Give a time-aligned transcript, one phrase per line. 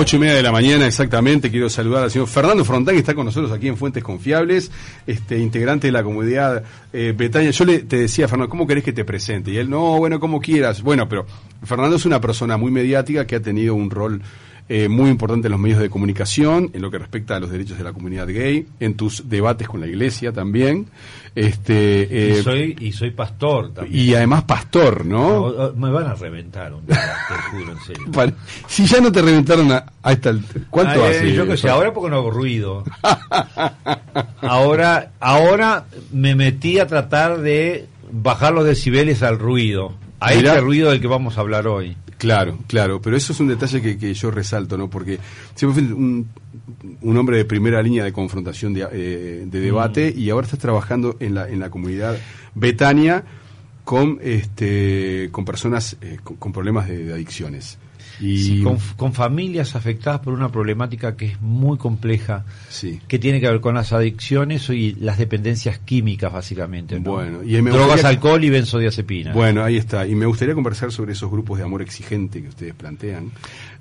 [0.00, 1.50] Ocho y media de la mañana exactamente.
[1.50, 4.70] Quiero saludar al señor Fernando Frontán, que está con nosotros aquí en Fuentes Confiables,
[5.06, 7.50] este integrante de la comunidad eh, Betania.
[7.50, 9.50] Yo le te decía, Fernando, ¿cómo querés que te presente?
[9.50, 10.80] Y él, no, bueno, como quieras.
[10.80, 11.26] Bueno, pero
[11.64, 14.22] Fernando es una persona muy mediática que ha tenido un rol
[14.72, 17.76] eh, muy importante en los medios de comunicación, en lo que respecta a los derechos
[17.76, 20.86] de la comunidad gay, en tus debates con la iglesia también.
[21.34, 24.00] Este, y, eh, soy, y soy pastor también.
[24.00, 25.72] Y además pastor, ¿no?
[25.74, 28.36] me van a reventar un día, te juro, en serio.
[28.68, 30.36] si ya no te reventaron a, esta...
[30.70, 31.32] ¿Cuánto hace?
[31.32, 32.84] Yo que sé, ahora porque no hago ruido.
[34.40, 39.94] ahora, ahora me metí a tratar de bajar los decibeles al ruido.
[40.20, 41.96] A ese ruido del que vamos a hablar hoy.
[42.20, 44.90] Claro, claro, pero eso es un detalle que, que yo resalto, ¿no?
[44.90, 45.18] Porque
[45.54, 46.28] siempre fui un,
[47.00, 50.18] un, hombre de primera línea de confrontación de, eh, de debate mm.
[50.20, 52.18] y ahora estás trabajando en la, en la comunidad
[52.54, 53.24] Betania
[53.84, 57.78] con, este, con personas eh, con, problemas de adicciones.
[58.20, 58.62] Y...
[58.62, 63.00] con, familias afectadas por una problemática que es muy compleja, sí.
[63.08, 66.98] que tiene que ver con las adicciones y las dependencias químicas, básicamente.
[66.98, 69.32] Bueno, y Drogas, alcohol y benzodiazepina.
[69.32, 70.06] Bueno, ahí está.
[70.06, 73.30] Y me gustaría conversar sobre esos grupos de amor exigente que ustedes plantean.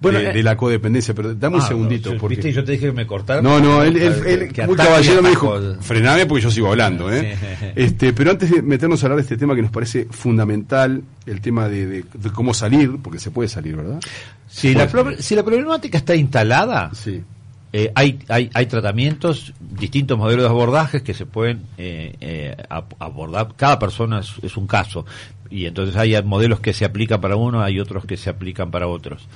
[0.01, 2.15] Bueno, de, eh, la codependencia, pero dame un ah, segundito.
[2.17, 2.37] porque...
[2.37, 2.53] ¿Viste?
[2.53, 3.05] Yo te dije que me.
[3.41, 7.11] No, no, él, él, muy caballero me dijo, frename porque yo sigo hablando.
[7.11, 7.35] ¿eh?
[7.75, 11.41] este Pero antes de meternos a hablar de este tema que nos parece fundamental, el
[11.41, 13.99] tema de, cómo salir, porque se puede salir, ¿verdad?
[14.47, 17.23] Si, la, si la problemática está instalada, sí.
[17.71, 22.57] Eh, hay, hay, hay tratamientos, distintos modelos de abordajes que se pueden eh, eh,
[22.97, 23.49] abordar.
[23.55, 25.05] Cada persona es, un caso.
[25.51, 28.87] Y entonces hay modelos que se aplican para uno, hay otros que se aplican para
[28.87, 29.27] otros.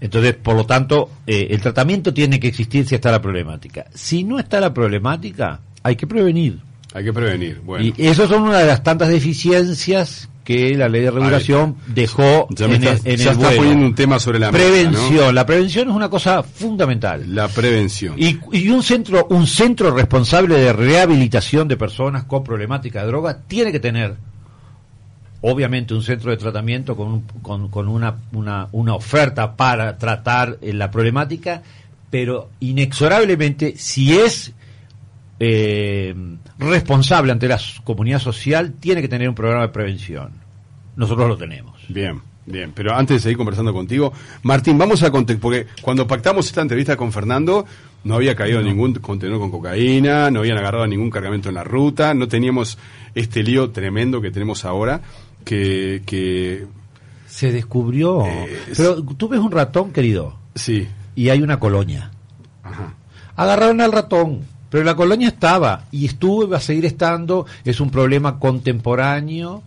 [0.00, 3.86] Entonces, por lo tanto, el tratamiento tiene que existir si está la problemática.
[3.94, 6.58] Si no está la problemática, hay que prevenir.
[6.96, 7.60] Hay que prevenir.
[7.62, 7.92] Bueno.
[7.94, 12.82] Y eso son una de las tantas deficiencias que la ley de regulación dejó en,
[12.84, 15.34] el, en ya está poniendo un tema sobre la prevención.
[15.34, 17.34] La prevención es una cosa fundamental.
[17.34, 18.14] La prevención.
[18.16, 23.42] Y, y, un centro un centro responsable de rehabilitación de personas con problemática de droga
[23.46, 24.14] tiene que tener
[25.42, 30.72] obviamente un centro de tratamiento con, con, con una, una, una oferta para tratar eh,
[30.72, 31.62] la problemática,
[32.08, 34.54] pero inexorablemente si es
[35.38, 36.14] eh,
[36.58, 40.32] responsable ante la comunidad social tiene que tener un programa de prevención.
[40.96, 41.80] Nosotros lo tenemos.
[41.88, 42.20] Bien.
[42.48, 44.12] Bien, pero antes de seguir conversando contigo,
[44.44, 47.66] Martín, vamos a porque cuando pactamos esta entrevista con Fernando,
[48.04, 52.14] no había caído ningún contenedor con cocaína, no habían agarrado ningún cargamento en la ruta,
[52.14, 52.78] no teníamos
[53.16, 55.00] este lío tremendo que tenemos ahora,
[55.44, 56.02] que...
[56.06, 56.66] que
[57.26, 58.24] Se descubrió.
[58.76, 60.38] pero tú ves un ratón, querido.
[60.54, 60.86] Sí.
[61.16, 62.12] Y hay una colonia.
[62.62, 62.94] Ajá.
[63.34, 67.80] Agarraron al ratón pero la colonia estaba y estuvo y va a seguir estando, es
[67.80, 69.62] un problema contemporáneo.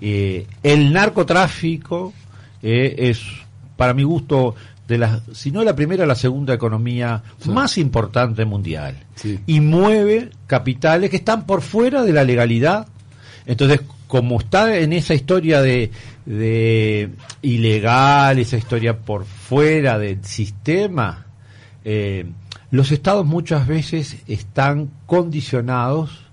[0.00, 2.12] Eh, el narcotráfico
[2.62, 3.20] eh, es,
[3.76, 4.54] para mi gusto,
[4.86, 8.96] de la, si no la primera, la segunda economía más importante mundial.
[9.46, 12.86] Y mueve capitales que están por fuera de la legalidad.
[13.46, 15.90] Entonces, como está en esa historia de,
[16.26, 17.10] de
[17.40, 21.26] ilegal, esa historia por fuera del sistema,
[21.84, 22.26] eh,
[22.72, 26.24] los estados muchas veces están condicionados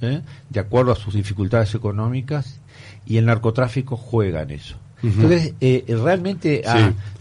[0.00, 0.20] ¿eh?
[0.50, 2.60] de acuerdo a sus dificultades económicas
[3.06, 4.76] y el narcotráfico juega en eso.
[5.02, 6.64] Entonces, eh, realmente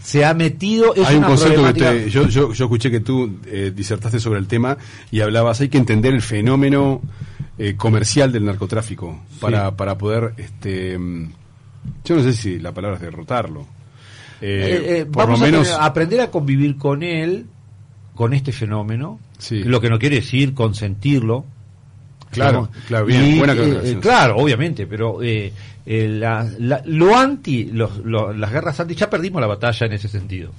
[0.02, 0.96] se ha metido...
[0.96, 4.48] Es hay un concepto que yo, yo, yo, escuché que tú eh, disertaste sobre el
[4.48, 4.78] tema
[5.12, 7.02] y hablabas, hay que entender el fenómeno
[7.78, 10.98] comercial del narcotráfico para, para poder, este,
[12.04, 13.68] yo no sé si la palabra es derrotarlo.
[15.12, 15.70] por lo menos...
[15.80, 17.46] aprender a convivir con él
[18.16, 21.46] con este fenómeno, lo que no quiere decir consentirlo.
[22.32, 25.54] Claro, claro, bien, buena eh, eh, claro, obviamente, pero eh,
[25.86, 26.50] la,
[26.86, 30.52] lo anti, los, las guerras anti, ya perdimos la batalla en ese sentido.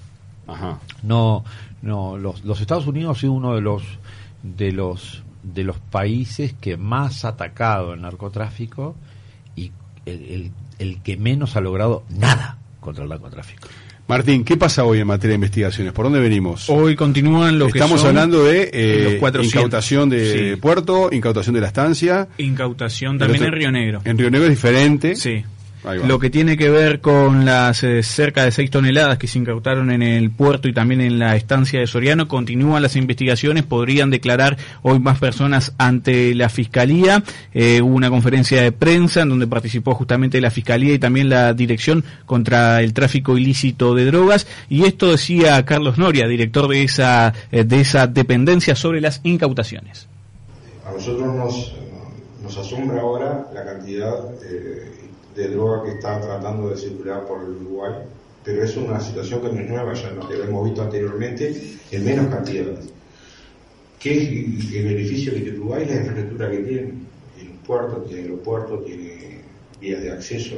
[0.47, 0.79] Ajá.
[1.03, 1.45] No,
[1.83, 3.83] no, los, los Estados Unidos ha sido uno de los
[4.43, 8.95] de los de los países que más ha atacado el narcotráfico
[9.55, 9.73] y
[10.05, 13.69] el, el, el que menos ha logrado nada contra el narcotráfico.
[14.09, 15.93] Martín, ¿qué pasa hoy en materia de investigaciones?
[15.93, 16.71] ¿Por dónde venimos?
[16.71, 22.29] Hoy continúan los Estamos hablando de eh, incautación de puerto, incautación de la estancia.
[22.39, 24.03] Incautación también en Río Negro.
[24.05, 25.17] En Río Negro es diferente.
[25.17, 25.45] Sí.
[25.95, 29.93] Lo que tiene que ver con las eh, cerca de 6 toneladas que se incautaron
[29.93, 34.57] en el puerto y también en la estancia de Soriano, continúan las investigaciones, podrían declarar
[34.83, 37.23] hoy más personas ante la Fiscalía.
[37.55, 41.55] Eh, hubo una conferencia de prensa en donde participó justamente la Fiscalía y también la
[41.55, 44.49] Dirección contra el Tráfico Ilícito de Drogas.
[44.69, 50.09] Y esto decía Carlos Noria, director de esa, eh, de esa dependencia sobre las incautaciones.
[50.85, 51.75] A nosotros nos,
[52.43, 54.13] nos asombra ahora la cantidad
[55.37, 57.93] de droga que está tratando de circular por el Uruguay
[58.47, 62.29] pero es una situación que no es nueva, ya lo hemos visto anteriormente en menos
[62.29, 62.87] cantidades.
[63.99, 65.85] ¿Qué es el beneficio que tiene Uruguay?
[65.85, 66.93] La infraestructura que tiene.
[67.35, 69.41] Tiene un puerto, tiene aeropuerto, tiene
[69.81, 70.55] vías de acceso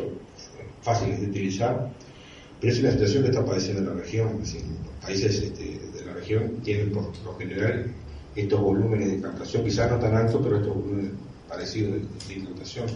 [0.83, 1.91] fáciles de utilizar,
[2.61, 4.39] pero es una situación que está padeciendo la región.
[4.39, 4.55] los
[5.01, 7.87] países este, de la región tienen por lo general
[8.37, 11.13] estos volúmenes de captación, quizás no tan altos, pero estos volúmenes
[11.49, 12.87] parecidos de, de captación.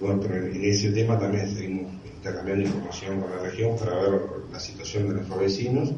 [0.00, 4.20] Bueno, pero en ese tema también seguimos intercambiando información con la región para ver
[4.50, 5.92] la situación de nuestros vecinos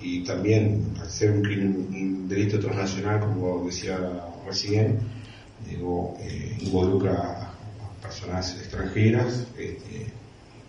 [0.00, 3.98] y también hacer un, un delito transnacional, como decía
[4.46, 4.98] recién,
[5.68, 10.06] digo, eh, involucra a personas extranjeras este,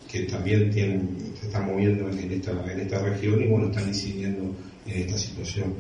[0.07, 4.56] que también tienen, se están moviendo en esta, en esta región y bueno, están incidiendo
[4.86, 5.75] en esta situación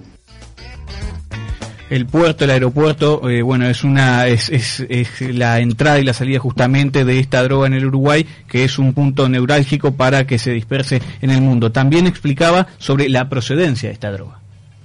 [1.89, 6.13] el puerto, el aeropuerto, eh, bueno, es una es, es, es, la entrada y la
[6.13, 10.37] salida justamente de esta droga en el Uruguay, que es un punto neurálgico para que
[10.37, 11.71] se disperse en el mundo.
[11.71, 14.39] También explicaba sobre la procedencia de esta droga.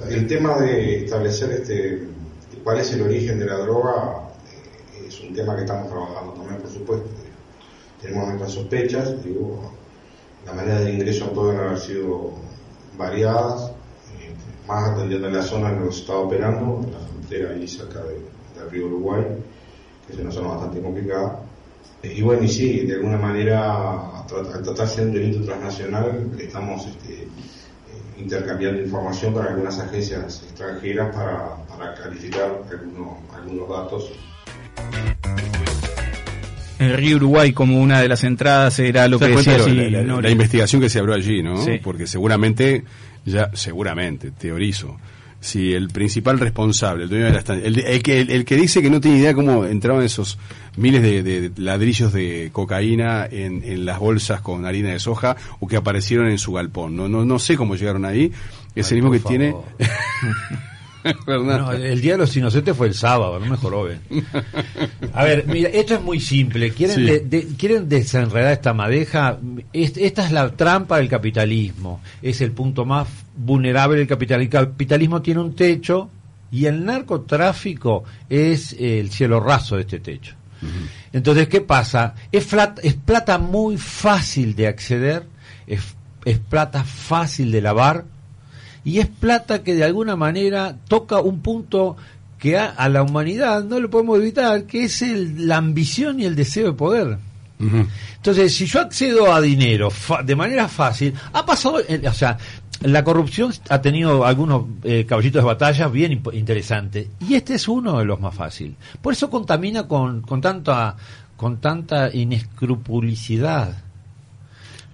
[0.09, 2.03] El tema de establecer este
[2.65, 4.31] cuál es el origen de la droga
[4.97, 7.09] eh, es un tema que estamos trabajando también, por supuesto.
[8.01, 9.73] Tenemos nuestras sospechas, digo,
[10.47, 12.33] la manera de ingreso pueden haber sido
[12.99, 13.73] variadas,
[14.67, 17.69] más atendiendo en la zona en la que se está operando, en la frontera ahí
[17.69, 19.25] cerca del río Uruguay,
[20.07, 21.41] que es una zona bastante complicada.
[22.03, 27.23] Y bueno, y sí, de alguna manera, al tratarse de un delito transnacional, estamos este,
[27.23, 27.29] eh,
[28.19, 34.13] intercambiando información con algunas agencias extranjeras para, para calificar algunos, algunos datos.
[36.79, 40.83] El río Uruguay como una de las entradas era lo que decía la, la, investigación
[40.83, 41.63] que se abrió allí, ¿no?
[41.65, 41.81] Sí.
[41.83, 42.85] Porque seguramente
[43.25, 44.97] ya seguramente, teorizo,
[45.41, 48.88] si el principal responsable, el dueño de la estancia, el, que, el, que dice que
[48.88, 50.38] no tiene idea cómo entraban esos
[50.79, 55.76] miles de, ladrillos de cocaína en, en, las bolsas con harina de soja o que
[55.76, 56.97] aparecieron en su galpón.
[56.97, 58.32] No, no, no sé cómo llegaron ahí.
[58.75, 59.55] Es el mismo que tiene.
[61.27, 64.01] No, el Día de los Inocentes fue el sábado, no me joroben.
[65.12, 66.71] A ver, mira, esto es muy simple.
[66.71, 67.03] ¿Quieren, sí.
[67.03, 69.39] de, de, ¿quieren desenredar esta madeja?
[69.73, 72.01] esta es la trampa del capitalismo.
[72.23, 74.59] Es el punto más vulnerable del capitalismo.
[74.59, 76.09] El capitalismo tiene un techo
[76.51, 80.35] y el narcotráfico es el cielo raso de este techo.
[80.62, 80.89] Uh -huh.
[81.12, 82.15] Entonces, ¿qué pasa?
[82.33, 85.25] Es, flat, es plata muy fácil de acceder,
[85.67, 85.81] es,
[86.25, 88.05] es plata fácil de lavar
[88.85, 91.97] y es plata que de alguna manera toca un punto
[92.39, 96.25] que a, a la humanidad no lo podemos evitar, que es el, la ambición y
[96.25, 97.19] el deseo de poder.
[97.61, 97.87] Uh -huh.
[98.17, 99.91] Entonces, si yo accedo a dinero
[100.25, 101.77] de manera fácil, ha pasado,
[102.07, 102.37] o sea,
[102.83, 107.99] la corrupción ha tenido algunos eh, caballitos de batalla bien interesantes y este es uno
[107.99, 108.75] de los más fáciles.
[109.01, 110.97] Por eso contamina con, con tanta
[111.37, 113.83] con tanta inescrupulicidad,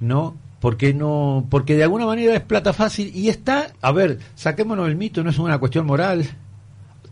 [0.01, 0.37] ¿no?
[0.61, 4.97] Porque no porque de alguna manera es plata fácil y está a ver saquémonos el
[4.97, 6.29] mito no es una cuestión moral.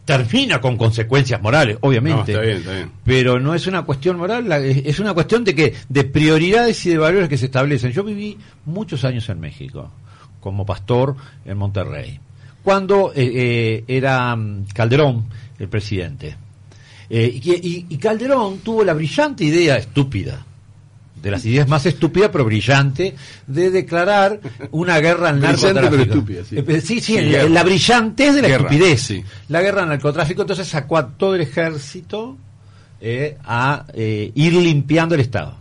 [0.05, 2.91] Termina con consecuencias morales obviamente no, está bien, está bien.
[3.05, 6.99] pero no es una cuestión moral es una cuestión de que de prioridades y de
[6.99, 7.93] valores que se establecen.
[7.93, 9.91] Yo viví muchos años en México
[10.41, 12.21] como pastor en Monterrey
[12.63, 15.25] cuando eh, eh, era mm, Calderón
[15.59, 16.37] el presidente.
[17.11, 20.45] Eh, y, y, y Calderón tuvo la brillante idea estúpida
[21.23, 23.15] de las ideas más estúpidas pero brillante
[23.47, 25.91] de declarar una guerra al narcotráfico.
[25.91, 26.57] Pero estúpida, sí.
[26.59, 29.03] Eh, sí, sí, sí la, la, brillantez de la guerra, estupidez.
[29.03, 29.25] Sí.
[29.49, 32.37] La guerra al narcotráfico, entonces sacó a todo el ejército
[33.01, 35.55] eh, a eh, ir limpiando el Estado.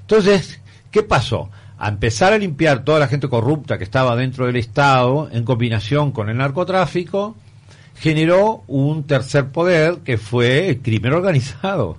[0.00, 0.60] Entonces,
[0.90, 1.50] ¿qué pasó?
[1.78, 6.12] A empezar a limpiar toda la gente corrupta que estaba dentro del Estado en combinación
[6.12, 7.34] con el narcotráfico,
[7.98, 11.98] generó un tercer poder que fue el crimen organizado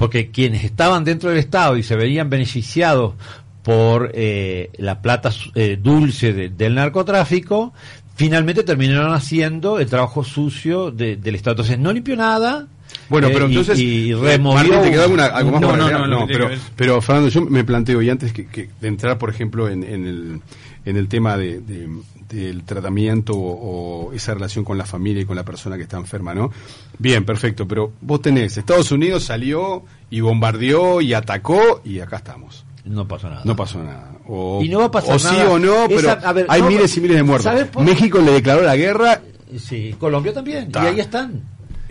[0.00, 3.16] porque quienes estaban dentro del Estado y se veían beneficiados
[3.62, 7.74] por eh, la plata eh, dulce de, del narcotráfico,
[8.14, 11.52] finalmente terminaron haciendo el trabajo sucio de, del Estado.
[11.52, 12.66] Entonces no limpió nada.
[13.10, 14.70] Bueno, pero eh, entonces, y, y removió.
[14.72, 17.42] Martín, ¿te quedó alguna, algo más no, para no, no, no, pero, pero Fernando, yo
[17.42, 20.40] me planteo, y antes que, que de entrar, por ejemplo, en, en, el,
[20.86, 21.90] en el tema de, de
[22.30, 25.96] del tratamiento o, o, esa relación con la familia y con la persona que está
[25.96, 26.50] enferma, ¿no?
[26.98, 32.64] Bien, perfecto, pero vos tenés, Estados Unidos salió y bombardeó y atacó y acá estamos.
[32.84, 33.42] No pasó nada.
[33.44, 34.12] No pasó nada.
[34.26, 35.34] O, y no va a pasar o nada.
[35.34, 37.52] sí o no, pero Esa, ver, hay no, miles y miles de muertos.
[37.78, 39.20] México le declaró la guerra.
[39.58, 40.70] Sí, Colombia también.
[40.70, 40.84] Ta.
[40.84, 41.42] Y ahí están.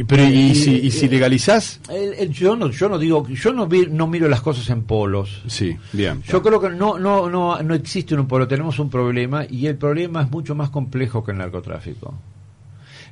[0.08, 3.52] Pero y, y, si, y si legalizás el, el, yo no yo no digo yo
[3.52, 5.42] no vi, no miro las cosas en polos.
[5.48, 6.24] Sí bien.
[6.24, 8.48] Yo creo que no no no no existe un polo.
[8.48, 12.14] Tenemos un problema y el problema es mucho más complejo que el narcotráfico.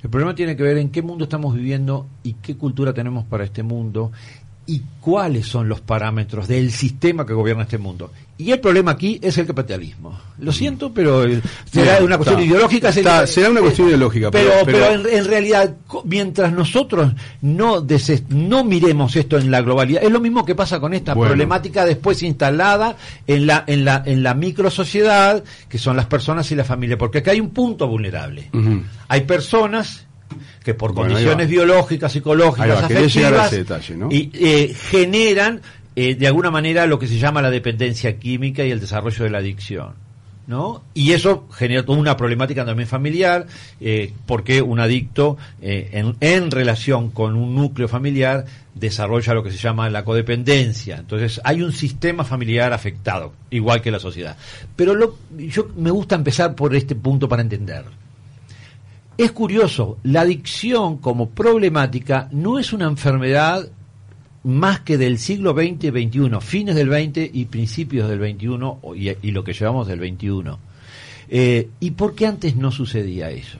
[0.01, 3.44] El problema tiene que ver en qué mundo estamos viviendo y qué cultura tenemos para
[3.44, 4.12] este mundo
[4.68, 8.12] y cuáles son los parámetros del sistema que gobierna este mundo.
[8.38, 10.20] Y el problema aquí es el capitalismo.
[10.40, 12.52] Lo siento, pero eh, será una cuestión está.
[12.52, 12.90] ideológica.
[12.90, 17.84] Está, será una cuestión ideológica, Pero, pero- pero, pero- en, en realidad, mientras nosotros no,
[18.30, 21.30] no miremos esto en la globalidad, es lo mismo que pasa con esta Bueno.
[21.32, 22.96] problemática después instalada
[23.26, 26.98] en la, en la, en la microsociedad, que son las personas y la familia.
[26.98, 28.52] Porque acá hay un punto vulnerable.
[29.08, 30.06] Hay personas
[30.64, 34.10] que por Bueno, condiciones biológicas, psicológicas, va, afectivas, ese detalle, ¿no?
[34.12, 35.62] y eh, generan
[36.00, 39.32] eh, de alguna manera lo que se llama la dependencia química y el desarrollo de
[39.32, 39.96] la adicción.
[40.46, 40.84] ¿No?
[40.94, 43.48] Y eso genera toda una problemática también familiar,
[43.82, 49.52] eh, porque un adicto eh, en, en relación con un núcleo familiar desarrolla lo que
[49.52, 50.98] se llama la codependencia.
[50.98, 54.38] Entonces hay un sistema familiar afectado, igual que la sociedad.
[54.76, 57.84] Pero lo, yo me gusta empezar por este punto para entender.
[59.18, 63.68] Es curioso, la adicción como problemática no es una enfermedad
[64.44, 69.32] más que del siglo XX y XXI, fines del XX y principios del XXI y
[69.32, 70.52] lo que llevamos del XXI.
[71.30, 73.60] Eh, ¿Y por qué antes no sucedía eso?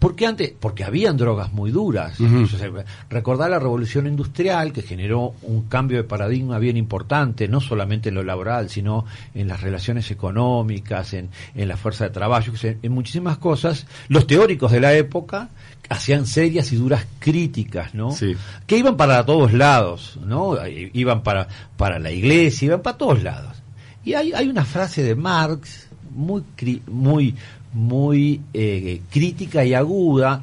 [0.00, 2.18] Porque antes, porque habían drogas muy duras.
[2.18, 2.70] O sea,
[3.10, 8.14] recordar la revolución industrial que generó un cambio de paradigma bien importante, no solamente en
[8.14, 9.04] lo laboral, sino
[9.34, 13.86] en las relaciones económicas, en, en la fuerza de trabajo, en, muchísimas cosas.
[14.08, 15.50] Los teóricos de la época
[15.90, 18.10] hacían serias y duras críticas, ¿no?
[18.12, 18.34] Sí.
[18.66, 20.56] Que iban para todos lados, ¿no?
[20.66, 23.54] Iban para, para la iglesia, iban para todos lados.
[24.02, 26.42] Y hay, hay una frase de Marx muy,
[26.86, 27.34] muy,
[27.72, 30.42] muy eh, crítica y aguda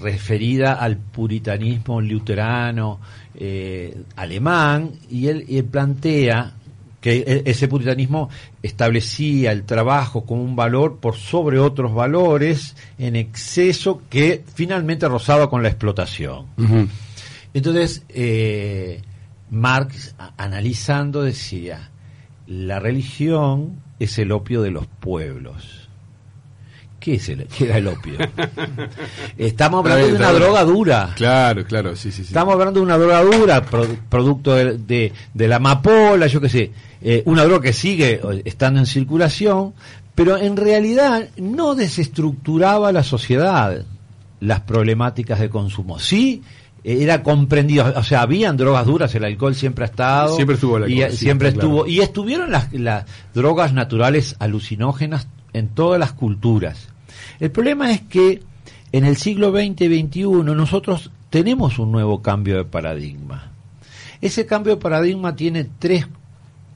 [0.00, 2.98] referida al puritanismo luterano
[3.34, 6.54] eh, alemán y él, y él plantea
[7.00, 8.28] que e- ese puritanismo
[8.62, 15.48] establecía el trabajo como un valor por sobre otros valores en exceso que finalmente rozaba
[15.48, 16.46] con la explotación.
[17.54, 19.02] Entonces, eh,
[19.50, 21.90] Marx, analizando, decía,
[22.46, 25.85] la religión es el opio de los pueblos.
[27.06, 28.14] ¿Qué, es el, qué era el opio?
[29.38, 31.12] Estamos hablando de una droga dura.
[31.14, 32.28] Claro, claro, sí, sí, sí.
[32.28, 36.48] Estamos hablando de una droga dura, pro- producto de, de- de la amapola, yo qué
[36.48, 39.72] sé, eh, una droga que sigue estando en circulación,
[40.16, 43.84] pero en realidad no desestructuraba la sociedad
[44.40, 46.00] las problemáticas de consumo.
[46.00, 46.42] Sí,
[46.82, 50.34] era comprendido, o sea, habían drogas duras, el alcohol siempre ha estado.
[50.34, 51.84] Siempre estuvo el alcohol, y, eh, siempre estuvo.
[51.84, 51.88] claro.
[51.88, 56.88] Y estuvieron las, las drogas naturales alucinógenas en todas las culturas.
[57.40, 58.42] El problema es que
[58.92, 63.50] en el siglo XX y XXI nosotros tenemos un nuevo cambio de paradigma.
[64.20, 66.06] Ese cambio de paradigma tiene tres,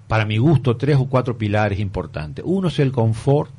[0.08, 2.44] para mi gusto, tres o cuatro pilares importantes.
[2.46, 3.50] Uno es el confort,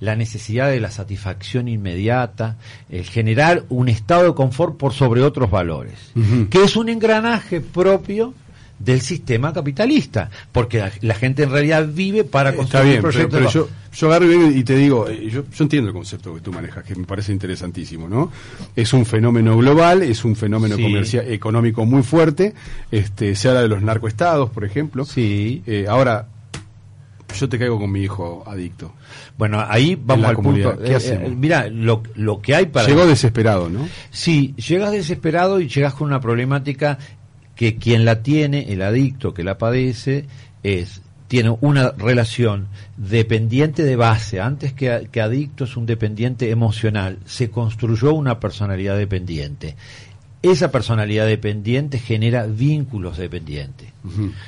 [0.00, 2.56] la necesidad de la satisfacción inmediata,
[2.88, 6.12] el generar un estado de confort por sobre otros valores,
[6.50, 8.32] que es un engranaje propio
[8.78, 13.38] del sistema capitalista, porque la, la gente en realidad vive para Está construir pero, proyectos.
[13.40, 16.52] pero yo, yo agarro y te digo, eh, yo, yo entiendo el concepto que tú
[16.52, 18.30] manejas, que me parece interesantísimo, ¿no?
[18.76, 20.82] Es un fenómeno global, es un fenómeno Sí.
[20.82, 22.54] comercial, económico muy fuerte,
[22.90, 25.04] este, se habla de los narcoestados, por ejemplo.
[25.04, 25.62] Sí.
[25.66, 26.28] Eh, ahora,
[27.38, 28.92] yo te caigo con mi hijo adicto.
[29.36, 30.70] Bueno, ahí vamos la al comunidad.
[30.70, 30.84] punto.
[30.84, 31.30] ¿Qué Eh, hacemos?
[31.30, 33.86] eh, mira, lo, lo que hay para Llegó desesperado, ¿no?
[34.10, 36.98] Sí, llegas desesperado y llegas con una problemática
[37.54, 40.26] que quien la tiene, el adicto que la padece,
[40.62, 47.18] es tiene una relación dependiente de base, antes que, que adicto es un dependiente emocional,
[47.26, 49.76] se construyó una personalidad dependiente.
[50.40, 53.88] Esa personalidad dependiente genera vínculos dependientes.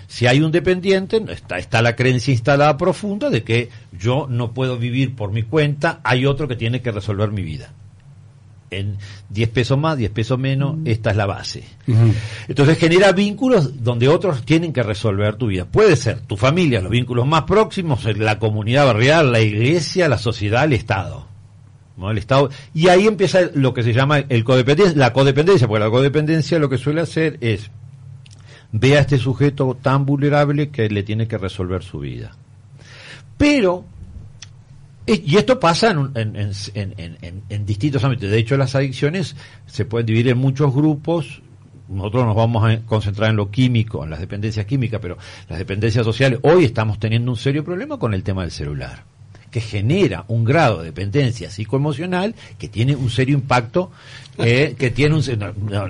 [0.06, 4.78] Si hay un dependiente, está, está la creencia instalada profunda de que yo no puedo
[4.78, 7.72] vivir por mi cuenta, hay otro que tiene que resolver mi vida.
[8.70, 8.98] En
[9.30, 11.64] 10 pesos más, 10 pesos menos, esta es la base.
[12.46, 15.64] Entonces genera vínculos donde otros tienen que resolver tu vida.
[15.64, 20.64] Puede ser tu familia, los vínculos más próximos, la comunidad barrial, la iglesia, la sociedad,
[20.64, 21.26] el Estado.
[21.96, 22.10] ¿no?
[22.10, 22.50] El Estado.
[22.72, 26.68] Y ahí empieza lo que se llama el codependencia, la codependencia, porque la codependencia lo
[26.68, 27.70] que suele hacer es
[28.72, 32.32] ve a este sujeto tan vulnerable que le tiene que resolver su vida.
[33.36, 33.84] Pero,
[35.24, 38.30] y esto pasa en, en- en- en- distintos ámbitos.
[38.30, 39.36] De hecho, las adicciones
[39.66, 41.42] se pueden dividir en muchos grupos.
[41.88, 46.04] Nosotros nos vamos a concentrar en lo químico, en las dependencias químicas, pero las dependencias
[46.04, 49.02] sociales, hoy estamos teniendo un serio problema con el tema del celular,
[49.50, 53.90] que genera un grado de dependencia psicoemocional que tiene un serio impacto,
[54.38, 55.24] eh, que tiene un...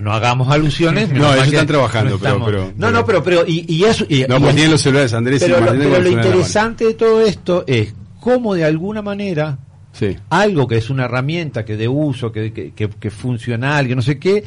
[0.03, 1.11] No, hagamos alusiones.
[1.13, 4.07] No, ellos están trabajando, pero- no, no, pero, pero, y, y eso...
[4.09, 6.95] y- No, y pues es- tienen los celulares Andrés y pero lo, pero interesante de
[6.95, 9.59] todo esto es cómo de alguna manera
[9.93, 10.17] Sí.
[10.31, 14.03] algo que es una herramienta que de uso, que, que, que- que funcional, que no
[14.03, 14.45] sé qué,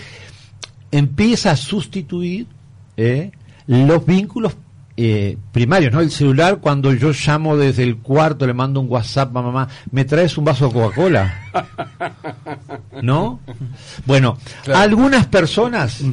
[0.91, 2.47] empieza a sustituir
[2.95, 3.31] ¿eh?
[3.67, 4.55] los vínculos
[4.95, 6.01] eh, primarios, ¿no?
[6.01, 10.05] El celular, cuando yo llamo desde el cuarto, le mando un WhatsApp a mamá, ¿me
[10.05, 11.33] traes un vaso de Coca-Cola?
[13.01, 13.39] ¿No?
[14.05, 14.37] Bueno,
[14.73, 16.03] algunas personas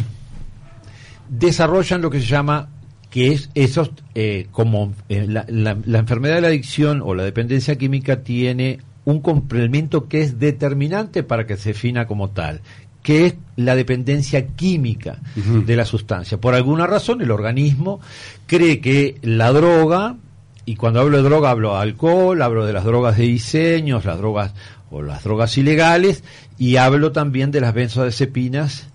[1.29, 2.69] desarrollan lo que se llama
[3.11, 7.25] que es esos eh, como eh, la, la, la enfermedad de la adicción o la
[7.25, 12.61] dependencia química tiene un complemento que es determinante para que se defina como tal,
[13.03, 16.39] que es la dependencia química de la sustancia.
[16.39, 18.01] Por alguna razón el organismo
[18.47, 20.17] cree que la droga,
[20.67, 24.19] y cuando hablo de droga hablo de alcohol, hablo de las drogas de diseños, las
[24.19, 24.55] drogas
[24.91, 26.25] o las drogas ilegales,
[26.59, 28.90] y hablo también de las benzodiazepinas,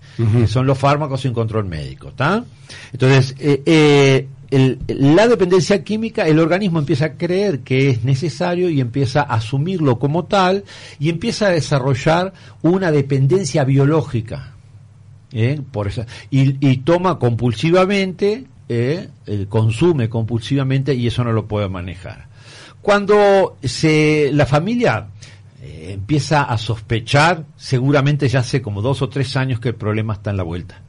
[0.46, 2.08] Son los fármacos sin control médico.
[2.08, 2.44] ¿está?
[2.92, 3.62] Entonces, eh,
[4.50, 9.34] eh, la dependencia química, el organismo empieza a creer que es necesario y empieza a
[9.34, 10.64] asumirlo como tal
[10.98, 12.32] y empieza a desarrollar
[12.62, 14.54] una dependencia biológica.
[15.32, 15.60] ¿eh?
[15.72, 18.44] Por esa, y, toma compulsivamente.
[18.68, 19.08] Eh,
[19.48, 22.26] consume compulsivamente y eso no lo puede manejar.
[22.82, 25.06] Cuando se, la familia
[25.66, 30.12] eh, empieza a sospechar, seguramente ya hace como dos o tres años que el problema
[30.14, 30.80] está en la vuelta.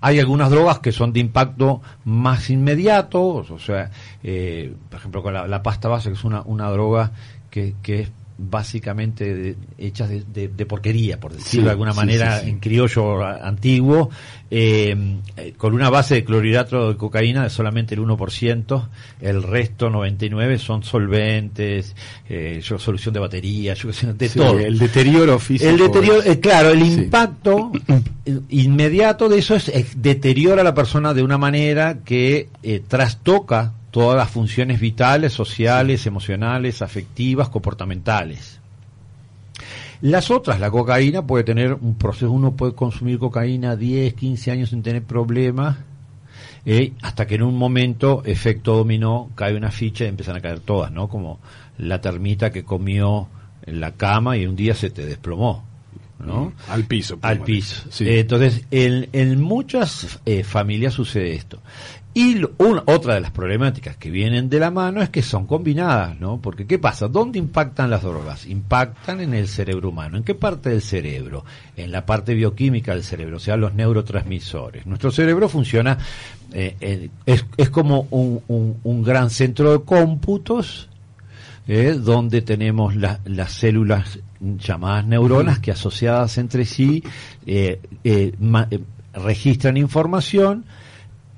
[0.00, 3.90] Hay algunas drogas que son de impacto más inmediato, o sea,
[4.24, 7.12] eh, por ejemplo, con la, pasta base, que es una, una droga
[7.50, 11.92] que, que es básicamente de- hecha de, de- de porquería, por decirlo Sí, de alguna
[11.92, 12.50] manera, sí, sí.
[12.50, 14.10] en criollo antiguo,
[14.50, 14.96] eh,
[15.36, 18.88] eh, con una base de clorhidrato de cocaína de solamente el 1%,
[19.20, 21.96] el resto 99% son solventes,
[22.28, 24.58] eh, yo- solución de batería, de todo.
[24.58, 25.68] El deterioro físico.
[25.70, 27.72] El deterioro, eh, claro, el impacto
[28.48, 33.72] inmediato de eso es, es deteriora a la persona de una manera que eh, trastoca
[33.90, 38.60] todas las funciones vitales, sociales, emocionales, afectivas, comportamentales.
[40.00, 44.70] Las otras, la cocaína puede tener un proceso, uno puede consumir cocaína 10, 15 años
[44.70, 45.78] sin tener problemas,
[46.64, 50.60] eh, hasta que en un momento, efecto dominó, cae una ficha y empiezan a caer
[50.60, 51.08] todas, ¿no?
[51.08, 51.40] Como
[51.78, 53.28] la termita que comió
[53.66, 55.64] en la cama y un día se te desplomó,
[56.24, 56.52] ¿no?
[56.68, 57.18] Al piso.
[57.22, 57.84] al piso.
[57.90, 58.08] Sí.
[58.08, 61.60] Eh, entonces, en, en muchas eh, familias sucede esto.
[62.20, 62.42] Y
[62.86, 66.38] otra de las problemáticas que vienen de la mano es que son combinadas, ¿no?
[66.40, 67.06] Porque, ¿qué pasa?
[67.06, 68.44] ¿Dónde impactan las drogas?
[68.46, 70.16] Impactan en el cerebro humano.
[70.16, 71.44] ¿En qué parte del cerebro?
[71.76, 74.84] En la parte bioquímica del cerebro, o sea, los neurotransmisores.
[74.84, 75.96] Nuestro cerebro funciona,
[76.52, 80.88] eh, eh, es, es como un, un- un gran centro de cómputos,
[81.68, 81.94] ¿eh?
[82.00, 87.04] donde tenemos la- las células llamadas neuronas que asociadas entre sí
[87.46, 87.78] eh,
[88.40, 88.68] ma-
[89.14, 90.64] registran información,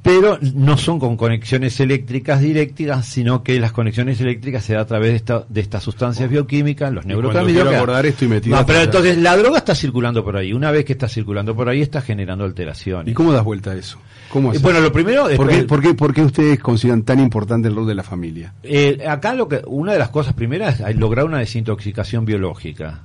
[0.02, 4.86] pero no son con conexiones eléctricas directas, sino que las conexiones eléctricas se da a
[4.86, 7.62] través de, esta- de estas sustancias bioquímicas, los neurotransmisores.
[7.68, 10.52] quiero abordar esto y metido No, pero entonces la droga está circulando por ahí.
[10.54, 13.10] Una vez que está circulando por ahí, está generando alteraciones.
[13.12, 13.98] ¿Y cómo das vuelta a eso?
[14.30, 14.62] ¿Cómo Eh, haces?
[14.62, 17.74] bueno, lo primero es ¿Por qué, por, qué, por qué ustedes consideran tan importante el
[17.76, 18.54] rol de la familia?
[18.62, 23.02] Eh, acá lo que una de las cosas primeras es lograr una desintoxicación biológica.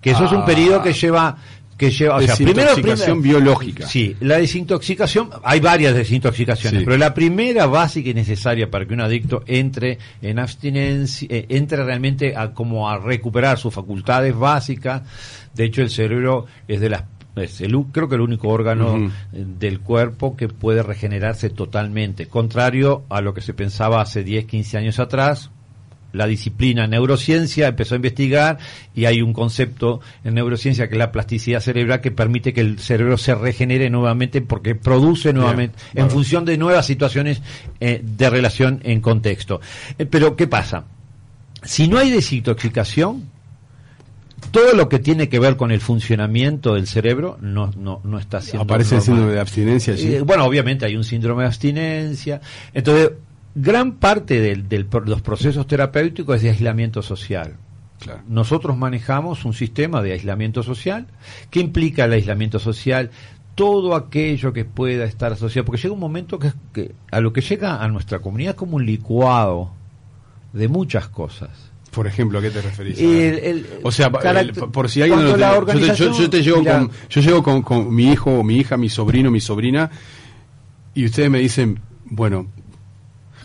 [0.00, 0.44] Que eso es un Ah.
[0.46, 1.36] periodo que lleva
[1.76, 3.86] que lleva, o sea, primero, Desintoxicación primero- biológica.
[3.86, 6.84] Sí, la desintoxicación, hay varias desintoxicaciones, Sí.
[6.84, 11.82] pero la primera básica y necesaria para que un adicto entre en abstinencia, eh, entre
[11.84, 15.02] realmente a como a recuperar sus facultades básicas.
[15.54, 17.04] De hecho, el cerebro es de las
[17.36, 23.02] es el creo que el único órgano eh, del cuerpo que puede regenerarse totalmente, contrario
[23.08, 25.50] a lo que se pensaba hace 10, 15 años atrás,
[26.14, 28.58] la disciplina neurociencia empezó a investigar
[28.94, 32.78] y hay un concepto en neurociencia que es la plasticidad cerebral que permite que el
[32.78, 37.42] cerebro se regenere nuevamente porque produce nuevamente en función de nuevas situaciones
[37.80, 39.60] eh, de relación en contexto.
[39.98, 40.84] Eh, pero ¿qué pasa?
[41.62, 43.24] Si no hay desintoxicación,
[44.50, 48.40] todo lo que tiene que ver con el funcionamiento del cerebro no, no, no está
[48.40, 50.14] siendo Aparece el síndrome de abstinencia allí.
[50.14, 52.40] Eh, bueno, obviamente hay un síndrome de abstinencia.
[52.72, 53.10] Entonces,
[53.54, 57.56] gran parte de los procesos terapéuticos es de aislamiento social.
[58.00, 58.22] Claro.
[58.28, 61.06] Nosotros manejamos un sistema de aislamiento social.
[61.50, 63.10] ¿Qué implica el aislamiento social?
[63.54, 67.40] Todo aquello que pueda estar asociado, porque llega un momento que, que a lo que
[67.40, 69.70] llega a nuestra comunidad es como un licuado
[70.52, 71.50] de muchas cosas.
[71.92, 72.98] Por ejemplo, ¿a qué te referís?
[72.98, 76.30] El- el- o sea, el- por si alguien no lo tiene- yo, te, yo- yo
[76.30, 76.78] te llego Mira.
[76.80, 79.88] con yo llego con, con mi hijo, mi hija, mi sobrino, mi sobrina
[80.92, 82.48] y ustedes me dicen, bueno,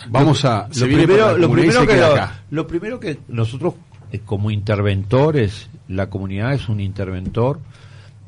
[0.10, 1.98] vamos a lo primero, lo primero que
[2.52, 3.74] lo, primero que nosotros
[4.12, 7.60] eh, como interventores, la comunidad es un interventor,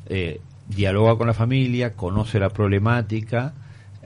[0.08, 3.52] eh, dialoga con la familia, conoce la problemática,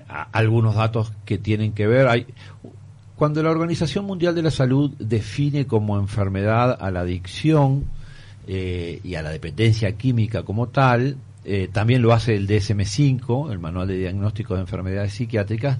[0.08, 2.08] a- algunos datos que tienen que ver.
[2.08, 2.26] Hay,
[3.16, 7.84] cuando la Organización Mundial de la Salud define como enfermedad a la adicción
[8.46, 13.58] eh, y a la dependencia química como tal, eh, también lo hace el DSM-5, el
[13.58, 15.78] Manual de Diagnóstico de Enfermedades Psiquiátricas,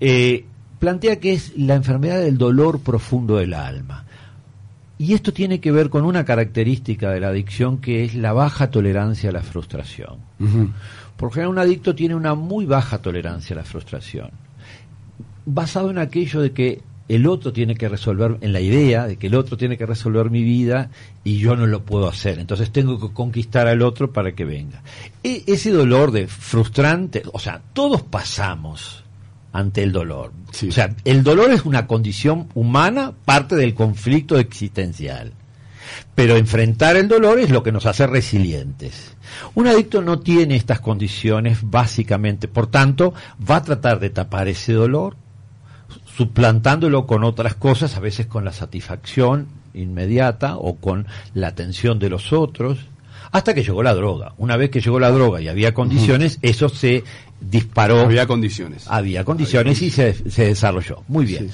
[0.00, 0.44] eh,
[0.80, 4.06] plantea que es la enfermedad del dolor profundo del alma.
[4.98, 8.70] Y esto tiene que ver con una característica de la adicción que es la baja
[8.70, 10.18] tolerancia a la frustración.
[11.16, 14.30] Por general, un adicto tiene una muy baja tolerancia a la frustración,
[15.46, 19.26] basado en aquello de que el otro tiene que resolver, en la idea de que
[19.26, 20.90] el otro tiene que resolver mi vida
[21.24, 22.38] y yo no lo puedo hacer.
[22.38, 24.82] Entonces tengo que conquistar al otro para que venga.
[25.22, 29.04] E, ese dolor de frustrante, o sea, todos pasamos
[29.52, 30.32] ante el dolor.
[30.48, 35.32] O sea, el dolor es una condición humana, parte del conflicto existencial.
[36.14, 39.16] Pero enfrentar el dolor es lo que nos hace resilientes.
[39.54, 43.14] Un adicto no tiene estas condiciones básicamente, por tanto,
[43.48, 45.16] va a tratar de tapar ese dolor
[46.16, 52.10] suplantándolo con otras cosas, a veces con la satisfacción inmediata o con la atención de
[52.10, 52.78] los otros,
[53.32, 54.32] hasta que llegó la droga.
[54.38, 57.04] Una vez que llegó la droga y había condiciones, eso se
[57.40, 58.00] disparó.
[58.00, 58.86] Había condiciones.
[58.88, 61.02] Había condiciones y se, se, desarrolló.
[61.08, 61.50] Muy bien.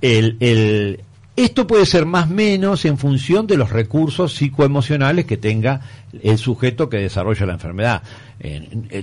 [0.00, 1.00] El, el,
[1.36, 5.80] esto puede ser más o menos en función de los recursos psicoemocionales que tenga
[6.22, 8.02] el sujeto que desarrolla la enfermedad.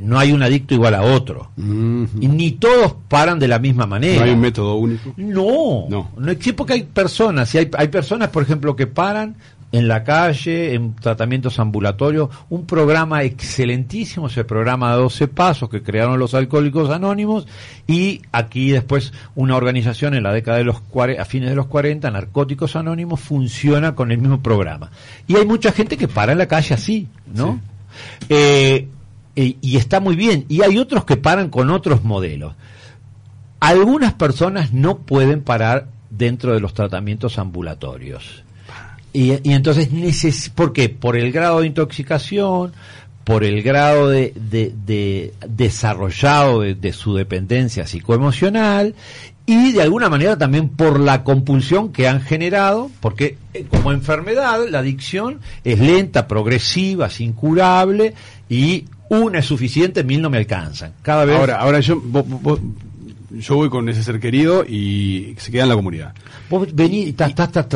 [0.01, 1.51] no hay un adicto igual a otro.
[1.57, 4.19] Y ni todos paran de la misma manera.
[4.19, 5.13] ¿No hay un método único?
[5.17, 7.49] No, no, no existe porque hay personas.
[7.49, 9.35] Si hay, hay personas, por ejemplo, que paran
[9.71, 15.83] en la calle, en tratamientos ambulatorios, un programa excelentísimo, ese programa de 12 pasos que
[15.83, 17.47] crearon los alcohólicos anónimos
[17.85, 20.77] y aquí después una organización en la década de los
[21.19, 24.89] a fines de los 40, Narcóticos Anónimos, funciona con el mismo programa.
[25.27, 27.59] Y hay mucha gente que para en la calle así, ¿no?
[28.29, 28.87] Eh,
[29.35, 30.45] y está muy bien.
[30.49, 32.55] Y hay otros que paran con otros modelos.
[33.59, 38.43] Algunas personas no pueden parar dentro de los tratamientos ambulatorios
[39.17, 40.89] y, entonces, ¿por qué?
[40.89, 42.73] Por el grado de intoxicación,
[43.23, 48.93] por el grado de, de, desarrollado de, su dependencia psicoemocional
[49.47, 54.59] y de alguna manera también por la compulsión que han generado, porque eh, como enfermedad
[54.69, 58.13] la adicción es lenta, progresiva, es incurable
[58.49, 60.93] y una es suficiente, mil no me alcanzan.
[61.01, 61.99] Cada vez ahora, ahora yo
[63.29, 66.13] yo voy con ese ser querido y se queda en la comunidad.
[66.49, 67.67] Vos venís, estás,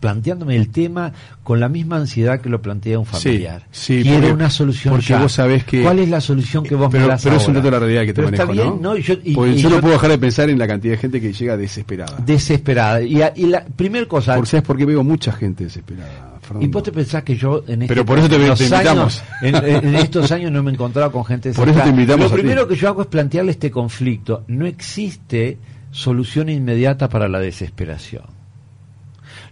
[0.00, 3.66] planteándome el tema con la misma ansiedad que lo plantea un familiar.
[3.70, 5.82] Sí, Quiero una solución porque vos sabés que...
[5.82, 7.78] ¿Cuál es la solución que vos pero, me das Pero es un dato de la
[7.80, 8.96] realidad que te pero manejo, está bien, ¿no?
[8.96, 9.14] Yo,
[9.54, 12.16] yo, no puedo dejar de pensar en la cantidad de gente que llega desesperada.
[12.24, 13.02] Desesperada.
[13.02, 14.36] Y, y la primera cosa...
[14.36, 16.37] Por, ¿Sabes por qué veo mucha gente desesperada?
[16.60, 19.22] Y vos te pensás que yo en este Pero por eso te, invitamos.
[19.40, 22.30] Años, en, estos años no me he encontrado con gente Por eso te invitamos.
[22.30, 24.44] Lo primero que yo hago es plantearle este conflicto.
[24.48, 25.58] No existe
[25.90, 28.24] solución inmediata para la desesperación.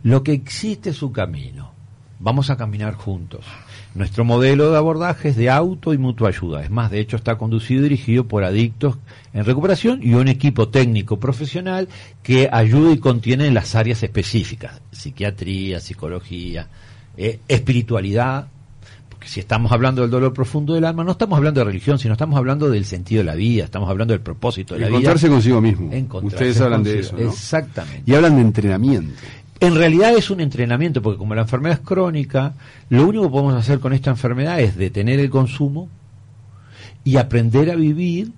[0.03, 1.73] Lo que existe es su camino.
[2.19, 3.45] Vamos a caminar juntos.
[3.97, 6.63] Nuestro modelo de abordaje es de auto y mutua ayuda.
[6.63, 8.99] Es más, de hecho, está conducido y dirigido por adictos
[9.33, 11.89] en recuperación y un equipo técnico profesional
[12.23, 16.69] que ayuda y contiene las áreas específicas, psiquiatría, psicología,
[17.17, 18.49] eh, espiritualidad,
[19.09, 22.13] porque si estamos hablando del dolor profundo del alma, no estamos hablando de religión, sino
[22.13, 24.99] estamos hablando del sentido de la vida, estamos hablando del propósito de la vida.
[24.99, 25.91] Encontrarse consigo mismo.
[26.23, 27.17] Ustedes hablan de eso.
[27.17, 28.03] Exactamente.
[28.05, 29.15] Y hablan de entrenamiento.
[29.61, 32.55] En realidad es un entrenamiento, porque como la enfermedad es crónica,
[32.91, 35.89] lo único que podemos hacer con esta enfermedad es detener el consumo
[37.05, 38.33] y aprender a vivir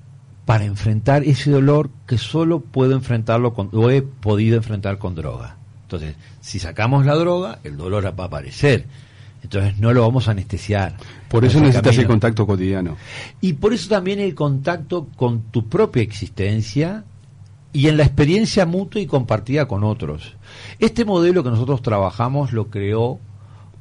[0.44, 5.56] para enfrentar ese dolor que solo puedo enfrentarlo con, o he podido enfrentar con droga.
[5.82, 8.86] Entonces, si sacamos la droga, el dolor va a aparecer.
[9.42, 10.96] Entonces no lo vamos a anestesiar.
[11.28, 12.96] Por eso necesitas el contacto cotidiano.
[13.40, 17.04] Y por eso también el contacto con tu propia existencia
[17.72, 20.36] y en la experiencia mutua y compartida con otros.
[20.78, 23.20] Este modelo que nosotros trabajamos lo creó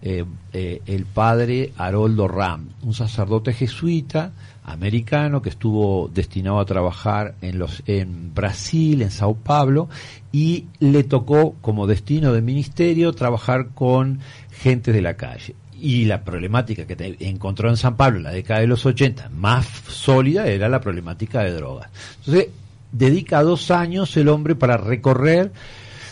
[0.02, 4.32] eh, eh, el padre Haroldo Ram, un sacerdote jesuita
[4.64, 9.90] americano que estuvo destinado a trabajar en, los, en Brasil, en Sao Paulo,
[10.32, 14.20] y le tocó como destino de ministerio trabajar con
[14.52, 15.56] gente de la calle.
[15.80, 19.66] Y la problemática que encontró en San Pablo en la década de los 80 más
[19.88, 21.90] sólida era la problemática de drogas.
[22.20, 22.50] Entonces,
[22.98, 25.52] dedica dos años el hombre para recorrer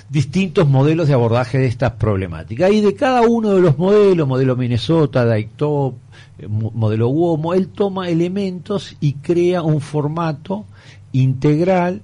[0.09, 2.71] distintos modelos de abordaje de estas problemáticas.
[2.71, 5.95] Y de cada uno de los modelos, modelo Minnesota, Daytop,
[6.37, 10.65] eh, modelo WOMO, él toma elementos y crea un formato
[11.11, 12.01] integral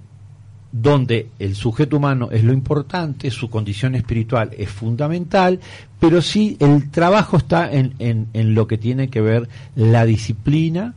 [0.72, 5.60] donde el sujeto humano es lo importante, su condición espiritual es fundamental,
[6.00, 10.96] pero sí el trabajo está en, en, en lo que tiene que ver la disciplina,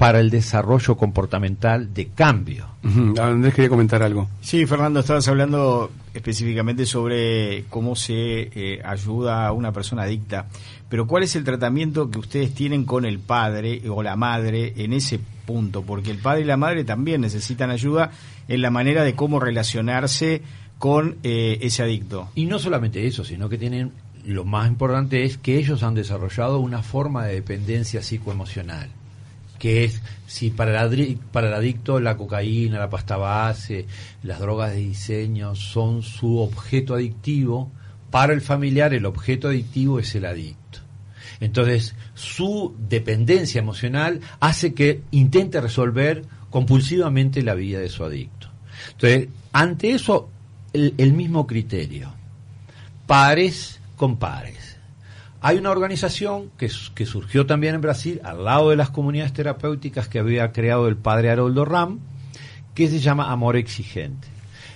[0.00, 2.66] para el desarrollo comportamental de cambio.
[2.82, 4.30] Uh Andrés quería comentar algo.
[4.40, 10.46] Sí, Fernando, estabas hablando específicamente sobre cómo se eh, ayuda a una persona adicta,
[10.88, 14.94] pero ¿cuál es el tratamiento que ustedes tienen con el padre o la madre en
[14.94, 15.82] ese punto?
[15.82, 18.10] Porque el padre y la madre también necesitan ayuda
[18.48, 20.40] en la manera de cómo relacionarse
[20.78, 22.30] con eh, ese adicto.
[22.34, 23.92] Y no solamente eso, sino que tienen,
[24.24, 28.88] lo más importante es que ellos han desarrollado una forma de dependencia psicoemocional
[29.60, 33.86] que es si para el, adicto la cocaína, la pasta base,
[34.22, 37.70] las drogas de diseño son su objeto adictivo,
[38.10, 40.80] para el familiar el objeto adictivo es el adicto.
[41.40, 48.48] Entonces, su dependencia emocional hace que intente resolver compulsivamente la vida de su adicto.
[48.92, 50.30] Entonces, ante eso,
[50.72, 52.12] el mismo criterio.
[53.06, 54.59] Pares con pares
[55.42, 60.18] hay una organización que, surgió también en Brasil, al lado de las comunidades terapéuticas que
[60.18, 61.98] había creado el padre Haroldo Ram,
[62.74, 64.28] que se llama Amor Exigente.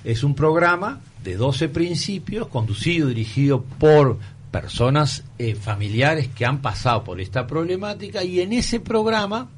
[0.05, 4.18] Es un programa de 12 principios, conducido, dirigido por
[4.50, 9.48] personas eh, familiares que han pasado por esta problemática y en ese programa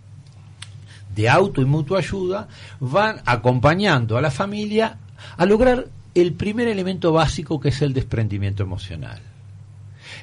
[1.15, 2.49] de auto y mutua ayuda
[2.81, 4.99] van acompañando a la familia
[5.37, 9.21] a lograr el primer elemento básico que es el desprendimiento emocional.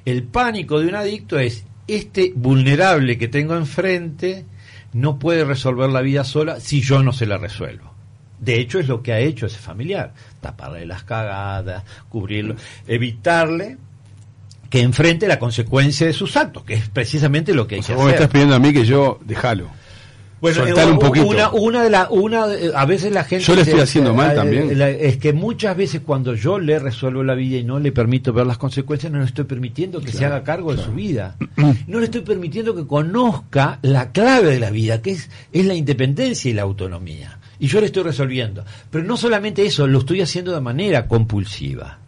[0.06, 4.46] El pánico de un adicto es este vulnerable que tengo enfrente
[4.94, 7.94] no puede resolver la vida sola si yo no se la resuelvo.
[8.40, 10.14] De hecho, es lo que ha hecho ese familiar.
[10.42, 12.56] Taparle las cagadas, cubrirlo,
[12.88, 13.78] evitarle
[14.70, 17.96] que enfrente la consecuencia de sus actos, que es precisamente lo que hay que hacer.
[17.96, 19.70] Vos me estás pidiendo a mí que yo déjalo.
[20.44, 21.26] Bueno, eh, un poquito.
[21.26, 22.44] Una, una de la, una,
[22.76, 23.46] a veces la gente.
[23.46, 24.78] Yo le estoy haciendo mal también.
[24.82, 28.46] es que muchas veces cuando yo le resuelvo la vida y no le permito ver
[28.46, 31.38] las consecuencias, no le estoy permitiendo que se haga cargo de su vida.
[31.88, 35.76] No le estoy permitiendo que conozca la clave de la vida, que es, es la
[35.76, 37.40] independencia y la autonomía.
[37.60, 38.66] Y yo le estoy resolviendo.
[38.90, 42.00] Pero no solamente eso, lo estoy haciendo de manera compulsiva.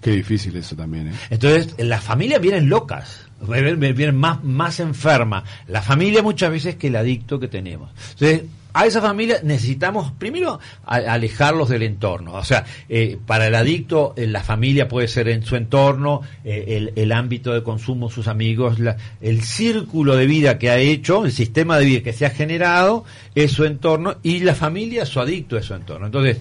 [0.00, 1.08] Qué difícil eso también.
[1.08, 1.12] ¿eh?
[1.28, 6.96] Entonces, las familias vienen locas vienen más, más enferma la familia muchas veces que el
[6.96, 7.90] adicto que tenemos.
[8.12, 8.42] Entonces,
[8.74, 12.34] a esa familia necesitamos primero alejarlos del entorno.
[12.34, 16.90] O sea, eh, para el adicto, eh, la familia puede ser en su entorno, eh,
[16.96, 18.78] el, ámbito de consumo, sus amigos,
[19.20, 23.04] el círculo de vida que ha hecho, el sistema de vida que se ha generado,
[23.36, 26.06] es su entorno, y la familia, su adicto, es su entorno.
[26.06, 26.38] Entonces,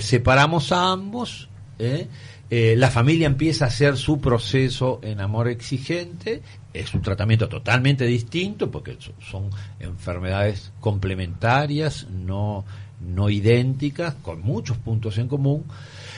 [0.00, 1.50] separamos a ambos.
[2.50, 8.04] Eh, la familia empieza a hacer su proceso en amor exigente, es un tratamiento totalmente
[8.04, 12.64] distinto porque son enfermedades complementarias, no,
[13.00, 15.64] no idénticas, con muchos puntos en común.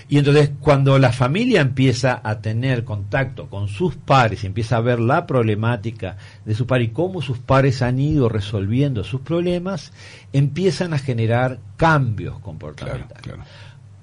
[0.09, 5.01] Y entonces cuando la familia empieza a tener contacto con sus pares, empieza a ver
[5.01, 9.93] la problemática de su par y cómo sus pares han ido resolviendo sus problemas,
[10.33, 13.47] empiezan a generar cambios comportamentales.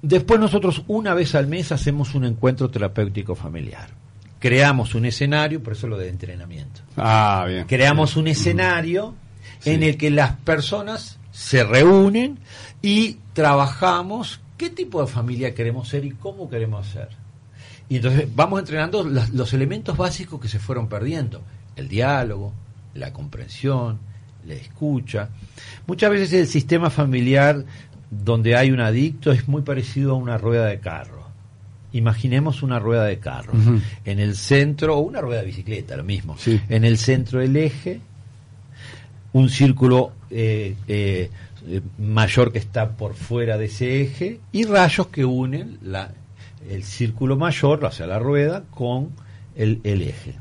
[0.06, 3.88] Después nosotros una vez al mes hacemos un encuentro terapéutico familiar.
[4.38, 6.82] Creamos un escenario, por eso lo de entrenamiento.
[6.98, 7.64] Ah, bien.
[7.66, 9.14] Creamos un escenario
[9.64, 12.38] en el que las personas se reúnen
[12.82, 17.08] y trabajamos qué tipo de familia queremos ser y cómo queremos ser.
[17.88, 21.40] Y entonces vamos entrenando los elementos básicos que se fueron perdiendo.
[21.76, 22.52] El diálogo,
[22.92, 24.00] la comprensión,
[24.44, 25.30] la escucha.
[25.86, 27.64] Muchas veces el sistema familiar
[28.10, 31.24] donde hay un adicto es muy parecido a una rueda de carro.
[31.92, 33.52] Imaginemos una rueda de carro.
[34.04, 36.36] En el centro, o una rueda de bicicleta, lo mismo.
[36.68, 38.00] En el centro del eje,
[39.32, 41.30] un círculo eh, eh,
[41.98, 46.10] mayor que está por fuera de ese eje y rayos que unen la,
[46.68, 49.10] el círculo mayor, o sea, la rueda, con
[49.54, 50.34] el, el eje.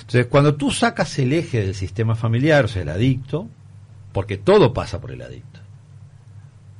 [0.00, 3.48] Entonces, cuando tú sacas el eje del sistema familiar, o sea, el adicto,
[4.12, 5.51] porque todo pasa por el adicto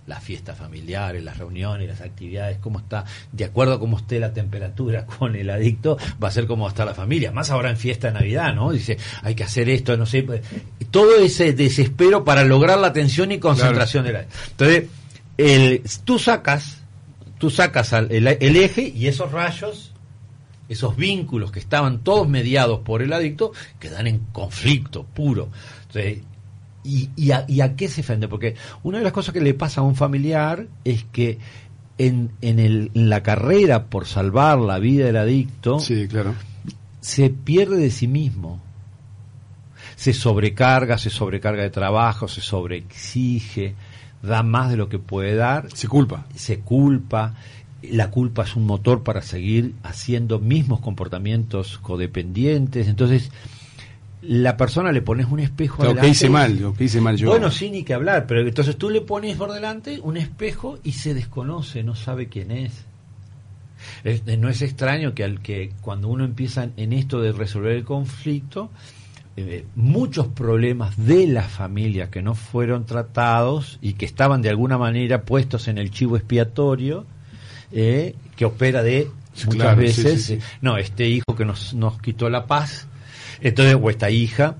[0.07, 4.33] las fiestas familiares, las reuniones, las actividades, cómo está, de acuerdo a cómo esté la
[4.33, 7.33] temperatura con el adicto, va a ser cómo está la familia.
[7.33, 8.73] Más ahora en fiesta de Navidad, ¿no?
[8.73, 10.27] Dice, hay que hacer esto, no sé.
[10.91, 14.37] Todo ese desespero para lograr la atención y concentración del adicto.
[14.51, 14.85] Entonces,
[15.39, 16.79] el, tú sacas,
[17.39, 19.93] tú sacas el, el eje y esos rayos,
[20.69, 25.49] esos vínculos que estaban todos mediados por el adicto, quedan en conflicto puro.
[25.87, 26.23] Entonces,
[26.85, 28.29] ¿Y, a, qué se ofende?
[28.29, 31.39] Porque una de las cosas que le pasa a un familiar es que
[31.99, 36.35] en, en, el, en la carrera por salvar la vida del adicto, sí, claro.
[37.01, 38.61] se pierde de sí mismo.
[39.95, 43.77] Se sobrecarga, se sobrecarga de trabajo, se sobreexige,
[44.23, 45.69] da más de lo que puede dar.
[45.75, 46.27] Se culpa.
[46.35, 47.35] Se culpa.
[47.83, 52.89] La culpa es un motor para seguir haciendo mismos comportamientos codependientes.
[52.89, 53.31] Entonces,
[54.23, 56.09] la persona le pones un espejo Lo que adelante.
[56.11, 57.29] hice mal, lo que hice mal yo.
[57.29, 60.93] Bueno, sí, ni que hablar, pero entonces tú le pones por delante un espejo y
[60.93, 62.85] se desconoce, no sabe quién es.
[64.05, 67.85] Es- no es extraño que, al, que cuando uno empieza en esto de resolver el
[67.85, 68.71] conflicto,
[69.37, 74.79] eh, muchos problemas de la familia que no fueron tratados y que estaban de alguna
[74.79, 77.07] manera puestos en el chivo expiatorio,
[77.73, 79.09] eh, que opera de
[79.47, 80.41] muchas claro, veces, sí, sí.
[80.41, 82.87] eh, no, este hijo que nos, nos quitó la paz,
[83.43, 84.57] entonces, o esta hija,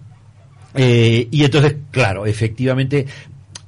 [0.75, 3.07] eh, y entonces, claro, efectivamente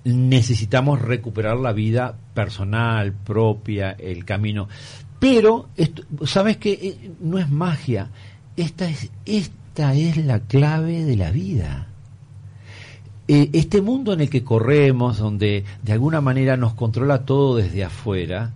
[0.04, 4.68] necesitamos recuperar la vida personal, propia, el camino.
[5.18, 8.10] Pero, esto, ¿sabes que No es magia.
[8.56, 11.88] Esta es, esta es la clave de la vida.
[13.26, 17.82] Eh, este mundo en el que corremos, donde de alguna manera nos controla todo desde
[17.82, 18.52] afuera,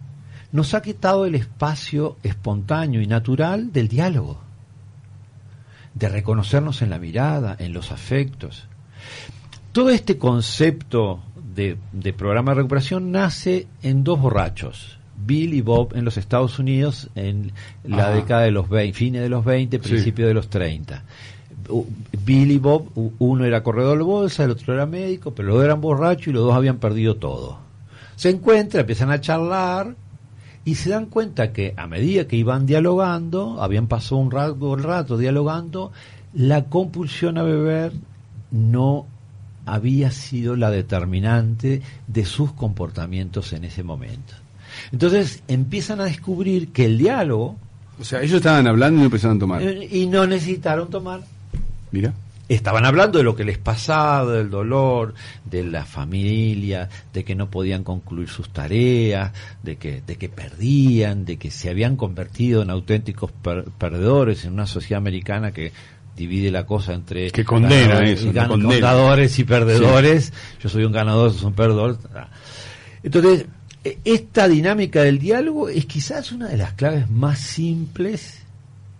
[0.53, 4.40] nos ha quitado el espacio espontáneo y natural del diálogo,
[5.98, 8.66] de reconocernos en la mirada, en los afectos.
[9.72, 11.20] Todo este concepto
[11.54, 16.58] de, de programa de recuperación nace en dos borrachos, Bill y Bob en los Estados
[16.58, 17.52] Unidos en
[17.84, 18.14] la Ajá.
[18.14, 19.88] década de los 20, fines de los 20, Sí.
[19.88, 21.02] principios de los 30.
[21.68, 21.87] U-
[22.24, 25.64] Bill y Bob, uno era corredor de bolsa, el otro era médico, pero los dos
[25.64, 27.58] eran borrachos y los dos habían perdido todo.
[28.16, 29.94] Se encuentran, empiezan a charlar
[30.64, 34.83] y se dan cuenta que a medida que iban dialogando, habían pasado un rato, un
[34.83, 35.92] rato dialogando,
[36.35, 37.92] la compulsión a beber
[38.51, 39.07] no
[39.66, 44.35] había sido la determinante de sus comportamientos en ese momento.
[44.92, 47.57] Entonces empiezan a descubrir que el diálogo,
[48.01, 49.62] O sea, ellos estaban hablando y no empezaron a tomar.
[49.62, 51.21] eh, y no necesitaron tomar,
[51.90, 52.12] Mira.
[52.56, 57.50] Estaban hablando de lo que les pasaba, del dolor, de la familia, de que no
[57.50, 59.32] podían concluir sus tareas,
[59.62, 64.54] de que, de que perdían, de que se habían convertido en auténticos per- perdedores en
[64.54, 65.72] una sociedad americana que
[66.16, 68.74] divide la cosa entre Que condena ganadores eso, y que condena.
[69.38, 70.32] y perdedores.
[70.61, 71.98] Yo soy un ganador, sos un perdedor.
[73.02, 73.46] Entonces,
[73.84, 78.42] e- esta dinámica del diálogo es quizás una de las claves más simples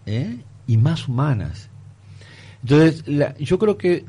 [0.07, 0.37] ¿eh?
[0.67, 1.69] y más humanas.
[2.69, 4.05] Entonces, la- yo creo que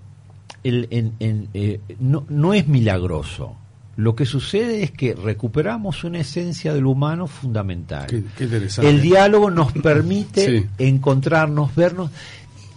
[0.64, 3.56] el, en- en, eh, no, no es milagroso.
[3.96, 8.08] Lo que sucede es que recuperamos una esencia del humano fundamental.
[8.08, 8.90] Qué, qué interesante.
[8.90, 10.68] El diálogo nos permite Sí.
[10.78, 12.12] encontrarnos, vernos.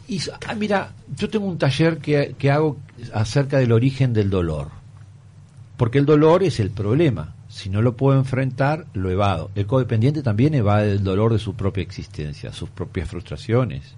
[0.09, 2.77] Y ah, mira, yo tengo un taller que, que hago
[3.15, 4.69] acerca del origen del dolor.
[5.77, 7.35] Porque el dolor es el problema.
[7.49, 9.51] Si no lo puedo enfrentar, lo evado.
[9.55, 13.95] El codependiente también evade el dolor de su propia existencia, sus propias frustraciones.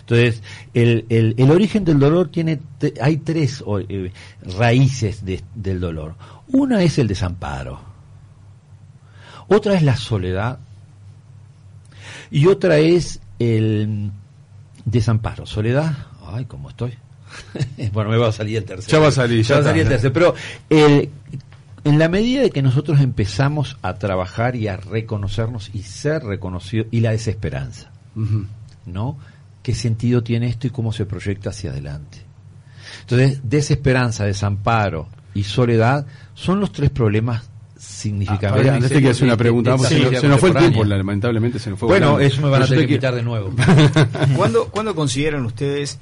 [0.00, 0.42] Entonces,
[0.74, 2.60] el, el, el origen del dolor tiene,
[3.00, 4.12] hay tres eh,
[4.58, 6.14] raíces de- del dolor.
[6.48, 7.80] Una es el desamparo.
[9.48, 10.58] Otra es la soledad.
[12.30, 14.10] Y otra es el
[14.84, 15.46] desamparo.
[15.46, 15.94] Soledad,
[16.26, 16.94] ay, ¿cómo estoy?
[17.92, 18.90] bueno, me va a salir el tercero.
[18.90, 20.12] Ya va a salir, Ya ya va a salir el tercero.
[20.12, 20.34] Pero
[20.70, 21.10] el-
[21.84, 26.86] en la medida de que nosotros empezamos a trabajar y a reconocernos y ser reconocidos,
[26.90, 27.90] y la desesperanza.
[28.86, 29.18] ¿no?
[29.64, 32.18] ¿Qué sentido tiene esto y cómo se proyecta hacia adelante?
[33.00, 38.56] Entonces, desesperanza, desamparo y soledad son los tres problemas significativos.
[38.58, 41.58] Fabián, antes te quiero hacer una pregunta, se, nos- se nos fue el tiempo, lamentablemente
[41.58, 41.88] se nos fue.
[41.88, 42.26] Bueno, volando.
[42.26, 43.50] eso me van a Pero tener que quitar de nuevo.
[44.36, 45.98] ¿Cuándo, cuándo consideran ustedes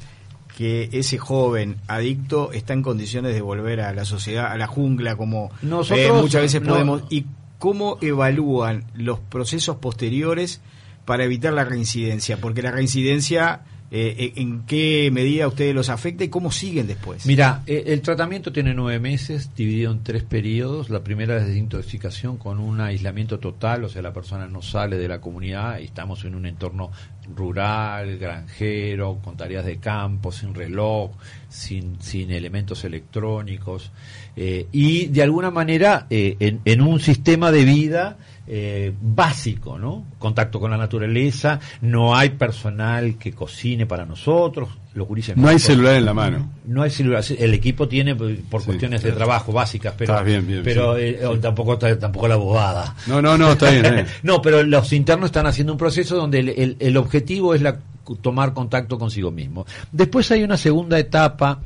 [0.56, 5.16] que ese joven adicto está en condiciones de volver a la sociedad, a la jungla,
[5.16, 7.04] como Nosotros, eh, muchas veces no- podemos?
[7.10, 7.26] ¿Y
[7.58, 10.60] cómo evalúan los procesos posteriores
[11.04, 12.38] para evitar la reincidencia?
[12.38, 17.26] Porque la reincidencia, eh, ¿en qué medida a ustedes los afecta y cómo siguen después?
[17.26, 20.90] Mira, eh, el tratamiento tiene nueve meses, dividido en tres periodos.
[20.90, 25.08] La primera es desintoxicación con un aislamiento total, o sea, la persona no sale de
[25.08, 26.90] la comunidad y estamos en un entorno
[27.36, 31.12] rural, granjero, con tareas de campo, sin reloj,
[31.48, 33.92] sin, sin elementos electrónicos.
[34.36, 40.04] eh, y de alguna manera eh, en, en un sistema de vida eh, básico, ¿no?
[40.18, 45.58] Contacto con la naturaleza, no hay personal que cocine para nosotros, los gurises No hay
[45.58, 46.50] celular en la mano.
[46.66, 47.24] no hay celular.
[47.38, 48.66] El equipo tiene por Sí.
[48.66, 51.02] cuestiones de trabajo básicas, pero, bien, bien, pero sí.
[51.02, 52.94] eh, o tampoco tampoco la bobada.
[53.06, 54.06] No, no, no, está bien.
[54.22, 57.78] no, pero los internos están haciendo un proceso donde el, el- el objetivo es la,
[58.20, 59.64] tomar contacto consigo mismo.
[59.92, 61.60] Después hay una segunda etapa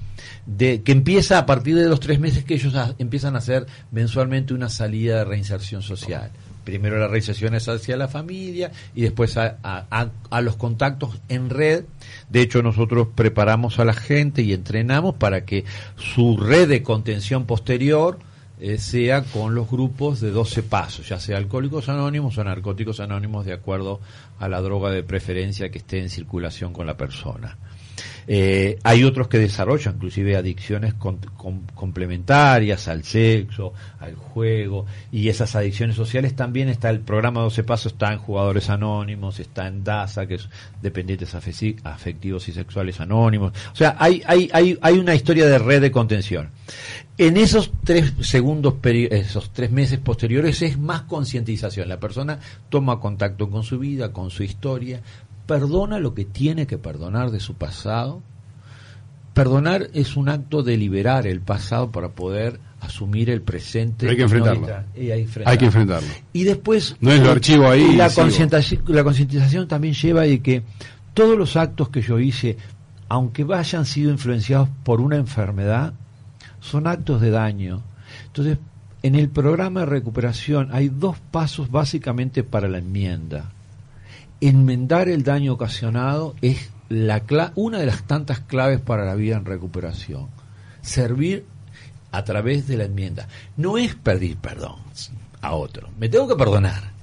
[0.44, 3.66] de que empieza a partir de los tres meses que ellos a- empiezan a hacer
[3.90, 6.30] mensualmente una salida de reinserción social.
[6.66, 9.56] Primero la reinserción es hacia la familia y después a-
[10.30, 11.84] a los contactos en red.
[12.28, 15.64] De hecho, nosotros preparamos a la gente y entrenamos para que
[15.96, 18.18] su red de contención posterior
[18.58, 23.44] eh, sea con los grupos de 12 pasos, ya sea alcohólicos anónimos o narcóticos anónimos,
[23.44, 24.00] de acuerdo
[24.38, 27.58] a la droga de preferencia que esté en circulación con la persona.
[28.26, 30.94] Eh, hay otros que desarrollan inclusive adicciones
[31.74, 37.92] complementarias al sexo, al juego, y esas adicciones sociales también está el programa 12 Pasos,
[37.92, 40.48] está en Jugadores Anónimos, está en DASA, que es
[40.82, 43.52] Dependientes Afectivos y Sexuales Anónimos.
[43.72, 46.50] O sea, hay, hay, hay, hay una historia de red de contención.
[47.18, 51.88] En esos tres segundos, esos tres meses posteriores es más concientización.
[51.88, 52.38] La persona
[52.68, 55.00] toma contacto con su vida, con su historia,
[55.46, 58.22] perdona lo que tiene que perdonar de su pasado.
[59.32, 64.08] Perdonar es un acto de liberar el pasado para poder asumir el presente.
[64.08, 64.66] hay que enfrentarlo.
[64.96, 66.08] hay, que enfrentarlo.
[66.32, 66.96] Y después...
[67.00, 67.96] No es lo archivo ahí.
[67.96, 70.62] La concientización, la concientización también lleva de que
[71.14, 72.56] todos los actos que yo hice,
[73.08, 75.94] aunque hayan sido influenciados por una enfermedad,
[76.60, 77.82] son actos de daño.
[78.26, 78.58] Entonces,
[79.02, 83.52] en el programa de recuperación hay dos pasos básicamente para la enmienda
[84.40, 87.22] enmendar el daño ocasionado es la
[87.54, 90.28] una de las tantas claves para la vida en recuperación.
[90.82, 91.44] Servir
[92.12, 93.28] a través de la enmienda.
[93.56, 94.76] No es pedir perdón
[95.40, 95.88] a otro.
[95.98, 96.94] Me tengo que perdonar.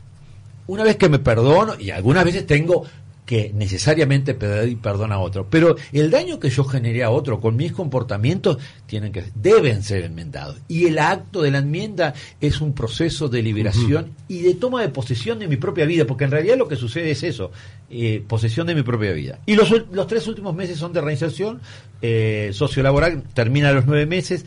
[0.66, 2.86] Una vez que me perdono, y algunas veces tengo
[3.26, 5.48] que necesariamente pedir perdón a otro.
[5.50, 10.04] Pero el daño que yo generé a otro con mis comportamientos tienen que, deben ser
[10.04, 10.58] enmendados.
[10.68, 14.90] Y el acto de la enmienda es un proceso de liberación y de toma de
[14.90, 17.52] posesión de mi propia vida, porque en realidad lo que sucede es eso,
[17.90, 19.40] eh, posesión de mi propia vida.
[19.46, 21.62] Y los, los tres últimos meses son de reinserción
[22.02, 24.46] eh, sociolaboral, termina los nueve meses,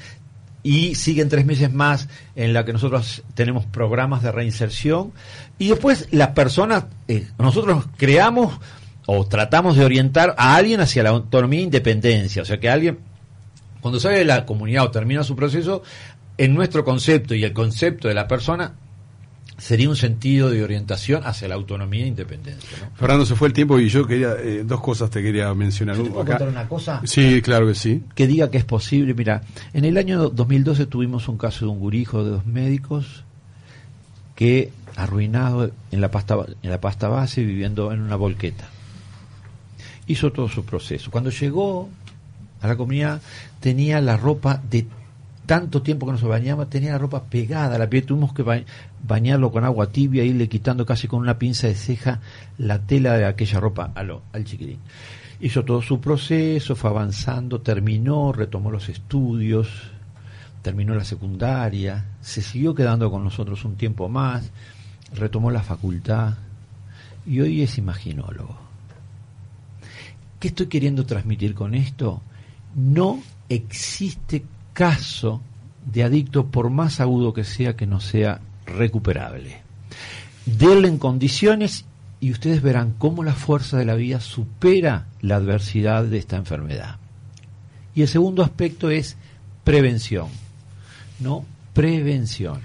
[0.67, 5.13] y siguen tres meses más en la que nosotros tenemos programas de reinserción.
[5.59, 8.59] Y después las personas, eh, nosotros creamos
[9.07, 12.99] o tratamos de orientar a alguien hacia la autonomía e independencia, o sea que alguien
[13.81, 15.85] cuando sale de la comunidad o termina su proceso,
[16.37, 18.75] en nuestro concepto y el concepto de la persona
[19.59, 22.91] sería un sentido de orientación hacia la autonomía e independencia.
[22.95, 25.97] Fernando, se fue el tiempo y yo quería, eh, dos cosas te quería mencionar.
[25.97, 27.01] ¿Puedo contar una cosa?
[27.05, 28.03] Sí, claro que sí.
[28.15, 29.15] Que diga que es posible.
[29.15, 29.43] Mira,
[29.73, 33.25] en el año 2012 tuvimos un caso de un gurijo de dos médicos
[34.35, 38.69] que arruinado en la pasta, en la pasta base viviendo en una volqueta.
[40.07, 41.11] Hizo todo su proceso.
[41.11, 41.89] Cuando llegó
[42.61, 43.21] a la comunidad
[43.61, 44.87] tenía la ropa de
[45.47, 48.45] tanto tiempo que no se bañaba, tenía la ropa pegada a la piel, tuvimos que
[49.07, 52.21] bañarlo con agua tibia, irle quitando casi con una pinza de ceja
[52.59, 54.79] la tela de aquella ropa al, al chiquirín.
[55.41, 59.69] Hizo todo su proceso, fue avanzando, terminó, retomó los estudios,
[60.63, 64.51] terminó la secundaria, se siguió quedando con nosotros un tiempo más,
[65.15, 66.35] retomó la facultad
[67.25, 68.59] y hoy es imaginólogo.
[70.41, 72.21] ¿Qué estoy queriendo transmitir con esto?
[72.75, 74.45] No existe
[74.77, 75.41] caso
[75.91, 79.63] de adicto, por más agudo que sea, que no sea recuperable.
[80.45, 81.87] Denle en condiciones
[82.21, 86.97] y ustedes verán cómo la fuerza de la vida supera la adversidad de esta enfermedad.
[87.95, 89.17] Y el segundo aspecto es
[89.65, 90.29] prevención.
[91.21, 91.47] ¿No?
[91.73, 92.61] Prevención.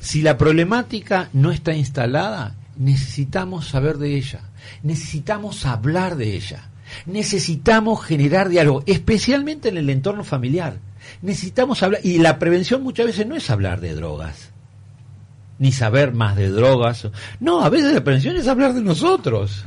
[0.00, 4.40] Si la problemática no está instalada, necesitamos saber de ella,
[4.82, 6.68] necesitamos hablar de ella,
[7.06, 10.76] necesitamos generar diálogo, especialmente en el entorno familiar
[11.22, 14.50] necesitamos hablar, y la prevención muchas veces no es hablar de drogas,
[15.58, 17.08] ni saber más de drogas.
[17.40, 19.64] No, a veces la prevención es hablar de nosotros.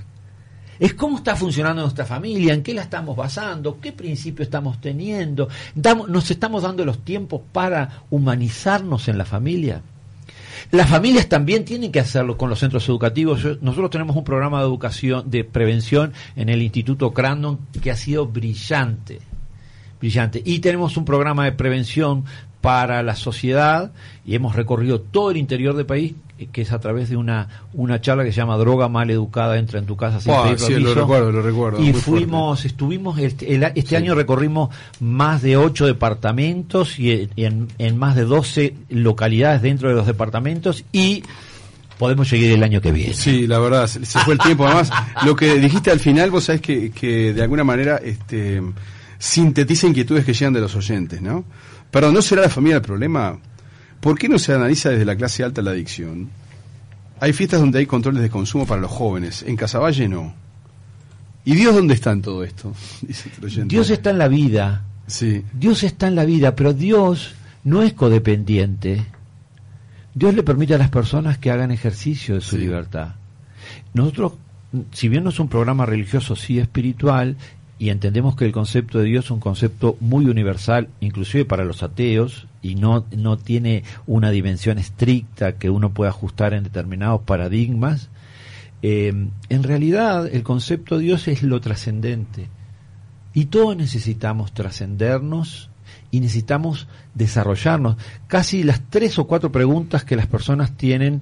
[0.79, 5.49] Es cómo está funcionando nuestra familia, en qué la estamos basando, qué principio estamos teniendo.
[6.07, 9.81] nos estamos dando los tiempos para humanizarnos en la familia.
[10.71, 13.43] Las familias también tienen que hacerlo con los centros educativos.
[13.61, 18.27] Nosotros tenemos un programa de educación, de prevención en el Instituto Crandon que ha sido
[18.27, 19.19] brillante
[19.99, 20.41] brillante.
[20.43, 22.25] Y tenemos un programa de prevención
[22.61, 23.91] para la sociedad
[24.25, 26.15] y hemos recorrido todo el interior del país
[26.51, 29.79] que es a través de una una charla que se llama droga mal educada entra
[29.79, 31.81] en tu casa sin sí, lo recuerdo, lo recuerdo.
[31.81, 34.69] Y fuimos, estuvimos, este, este año recorrimos
[34.99, 40.83] más de ocho departamentos y, en, en, más de 12 localidades dentro de los departamentos
[40.91, 41.23] y
[41.97, 43.13] podemos seguir el año que viene.
[43.13, 44.65] Sí, la verdad, se, fue el tiempo.
[44.65, 44.91] Además,
[45.25, 48.61] lo que dijiste al final, vos sabés que, que de alguna manera este
[49.17, 51.43] sintetiza inquietudes que llegan de los oyentes, ¿no?
[51.91, 53.39] Perdón, ¿no será la familia el problema?
[53.99, 56.29] ¿Por qué no se analiza desde la clase alta la adicción?
[57.19, 60.33] Hay fiestas donde hay controles de consumo para los jóvenes, en Casaballe no.
[61.45, 62.73] ¿Y Dios dónde está en todo esto?
[63.65, 64.83] Dios está en la vida.
[65.07, 65.43] Sí.
[65.53, 69.05] Dios está en la vida, pero Dios no es codependiente.
[70.13, 73.15] Dios le permite a las personas que hagan ejercicio de su libertad.
[73.93, 74.33] Nosotros,
[74.91, 77.37] si bien no es un programa religioso, sí espiritual,
[77.79, 81.83] y entendemos que el concepto de Dios es un concepto muy universal, inclusive para los
[81.83, 88.09] ateos, y no, no tiene una dimensión estricta que uno pueda ajustar en determinados paradigmas.
[88.81, 89.13] eh,
[89.49, 92.47] en realidad el concepto de Dios es lo trascendente.
[93.33, 95.66] Y todos necesitamos trascendernos
[96.11, 97.97] y necesitamos desarrollarnos.
[98.27, 101.21] Casi las tres o cuatro preguntas que las personas tienen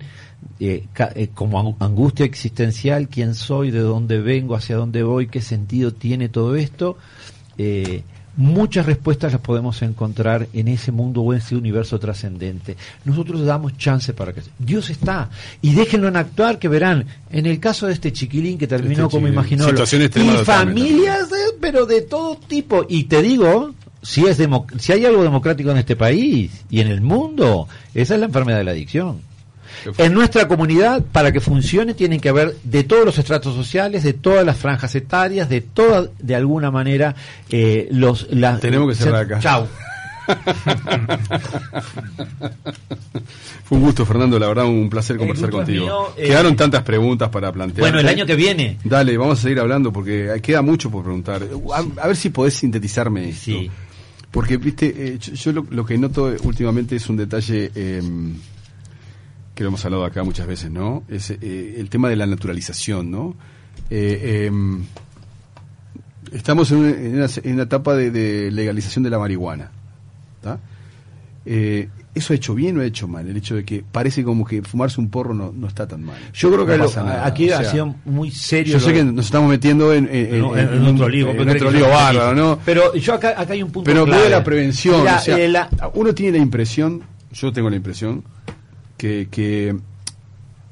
[0.59, 5.93] eh, eh, como angustia existencial, quién soy, de dónde vengo, hacia dónde voy, qué sentido
[5.93, 6.97] tiene todo esto,
[7.57, 8.03] eh,
[8.38, 12.75] muchas respuestas las podemos encontrar en ese mundo o en ese universo trascendente.
[13.05, 15.29] Nosotros damos chance para que Dios está
[15.61, 17.05] y déjenlo en actuar que verán.
[17.31, 21.29] En el caso de este chiquilín que terminó este como imaginó y familias,
[21.59, 22.86] pero de todo tipo.
[22.88, 23.73] Y te digo,
[24.06, 24.39] si es
[24.80, 28.60] si hay algo democrático en este país y en el mundo, esa es la enfermedad
[28.60, 29.22] de la adicción.
[29.97, 34.14] En nuestra comunidad, para que funcione, tienen que haber de todos los estratos sociales, de
[34.14, 37.16] todas las franjas etarias, de todas, de alguna manera,
[37.49, 38.28] eh, los...
[38.62, 39.39] Tenemos que cerrar acá.
[39.39, 39.68] Chau.
[43.66, 46.14] Fue un gusto, Fernando, la verdad, un placer conversar contigo.
[46.18, 47.82] Eh, Quedaron tantas preguntas para plantear.
[47.82, 48.78] Bueno, el año que viene.
[48.84, 51.43] Dale, vamos a seguir hablando porque queda mucho por preguntar.
[52.01, 53.45] A, ver si podés sintetizarme esto.
[53.45, 53.70] Sí.
[54.36, 58.01] Porque, viste, eh, yo, lo, que noto últimamente es un detalle eh,
[59.55, 61.05] que lo hemos hablado acá muchas veces, ¿no?
[61.07, 63.33] Es eh, el tema de la naturalización, ¿no?
[63.89, 64.83] Eh, em,
[66.33, 69.71] estamos en una, etapa de, legalización de la marihuana.
[71.45, 73.28] Eh, ¿Eso ha hecho bien o ha hecho mal?
[73.28, 76.16] El hecho de que parece como que fumarse un porro no, no está tan mal.
[76.34, 78.74] Yo creo que aquí ha sido muy serio.
[78.74, 82.59] Yo sé que nos estamos metiendo en, en, otro lío, en otro lío bárbaro, ¿no?
[82.66, 84.30] Pero yo acá, acá hay un punto Pero clave.
[84.30, 85.05] la prevención.
[85.93, 87.03] Uno tiene la impresión,
[87.34, 88.24] yo tengo la impresión,
[88.97, 89.76] que, que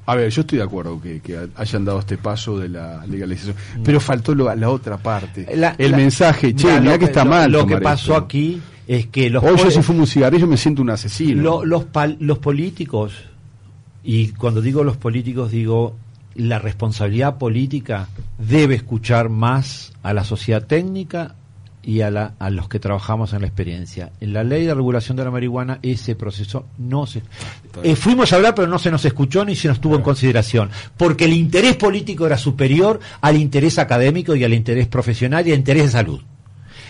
[0.06, 4.00] a ver, yo estoy de acuerdo que, hayan dado este paso de la legalización, pero
[4.00, 5.46] faltó la otra parte,
[5.78, 7.50] el mensaje, che, mira que está mal.
[7.50, 10.82] Lo que pasó aquí es que los Hoy yo si fumo un cigarrillo me siento
[10.82, 11.64] un asesino.
[11.64, 11.86] los,
[12.18, 13.14] los políticos,
[14.02, 15.96] y cuando digo los políticos digo
[16.34, 21.36] la responsabilidad política debe escuchar más a la sociedad técnica
[21.86, 24.10] y a, la, a los que trabajamos en la experiencia.
[24.20, 27.22] En la ley de regulación de la marihuana ese proceso no se...
[27.82, 30.70] Eh, fuimos a hablar pero no se nos escuchó ni se nos tuvo en consideración,
[30.96, 35.58] porque el interés político era superior al interés académico y al interés profesional y al
[35.58, 36.20] interés de salud.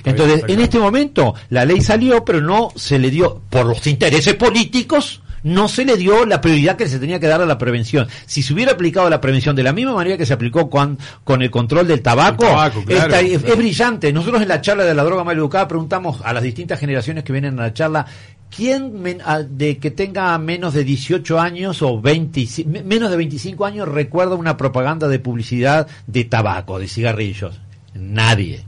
[0.05, 4.35] Entonces, en este momento la ley salió, pero no se le dio, por los intereses
[4.35, 8.09] políticos, no se le dio la prioridad que se tenía que dar a la prevención.
[8.27, 11.43] Si se hubiera aplicado la prevención de la misma manera que se aplicó con, con
[11.43, 12.47] el control del tabaco,
[12.89, 14.13] es, brillante.
[14.13, 17.33] Nosotros en la charla de la droga mal educada preguntamos a las distintas generaciones que
[17.33, 18.07] vienen a la charla,
[18.55, 19.05] ¿quién
[19.51, 22.47] de que tenga menos de 18 años o 20,
[22.85, 27.61] menos de 25 años recuerda una propaganda de publicidad de tabaco, de cigarrillos?
[27.93, 28.65] Nadie.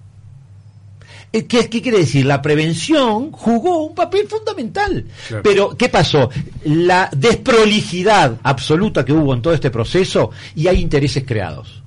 [1.36, 2.24] Eh, ¿Qué, quiere decir?
[2.24, 5.04] La prevención jugó un papel fundamental.
[5.42, 6.30] Pero, ¿qué pasó?
[6.64, 11.82] La desprolijidad absoluta que hubo en todo este proceso y hay intereses creados.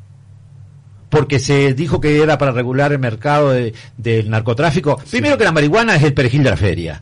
[1.09, 3.51] Porque se dijo que era para regular el mercado
[3.97, 5.01] del narcotráfico.
[5.09, 7.01] Primero que la marihuana es el perejil de la feria.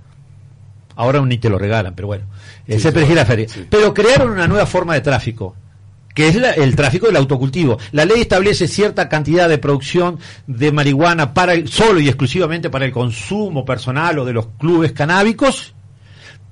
[0.96, 2.26] Ahora ni te lo regalan, pero bueno.
[2.66, 3.48] Es el perejil de la feria.
[3.70, 5.54] Pero crearon una nueva forma de tráfico
[6.18, 7.78] que es el tráfico del autocultivo.
[7.92, 12.86] La ley establece cierta cantidad de producción de marihuana para el, solo y exclusivamente para
[12.86, 15.76] el consumo personal o de los clubes canábicos,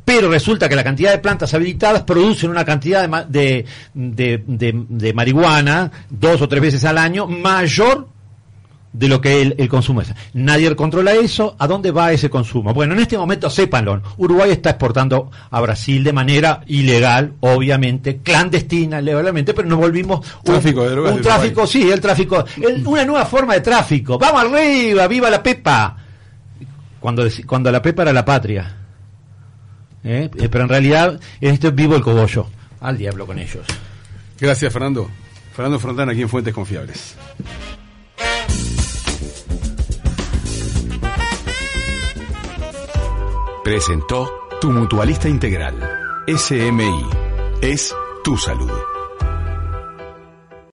[0.06, 6.44] pero resulta que la cantidad de plantas habilitadas producen una cantidad de, de marihuana dos
[6.44, 8.08] o tres veces al año mayor
[8.98, 10.14] de lo que el, consumo es.
[10.34, 11.56] Nadie controla eso.
[11.60, 12.74] ¿A dónde va ese consumo?
[12.74, 14.02] Bueno, en este momento sépanlo.
[14.18, 20.44] Uruguay está exportando a Brasil de manera ilegal, obviamente, clandestina, legalmente, pero nos volvimos un
[20.44, 22.46] tráfico, de un tráfico sí, el tráfico,
[22.86, 24.18] una nueva forma de tráfico.
[24.18, 25.98] Vamos arriba, viva la Pepa.
[27.00, 28.78] Cuando, cuando la Pepa era la patria.
[30.04, 30.30] ¿Eh?
[30.38, 32.48] Eh, pero en realidad esto es vivo el cogollo.
[32.80, 33.66] Al diablo con ellos.
[34.40, 35.10] Gracias, Fernando.
[35.54, 37.16] Fernando Frontana, aquí en Fuentes Confiables.
[43.66, 45.76] Presentó Tu Mutualista Integral.
[46.28, 47.10] SMI.
[47.64, 48.95] Es tu salud.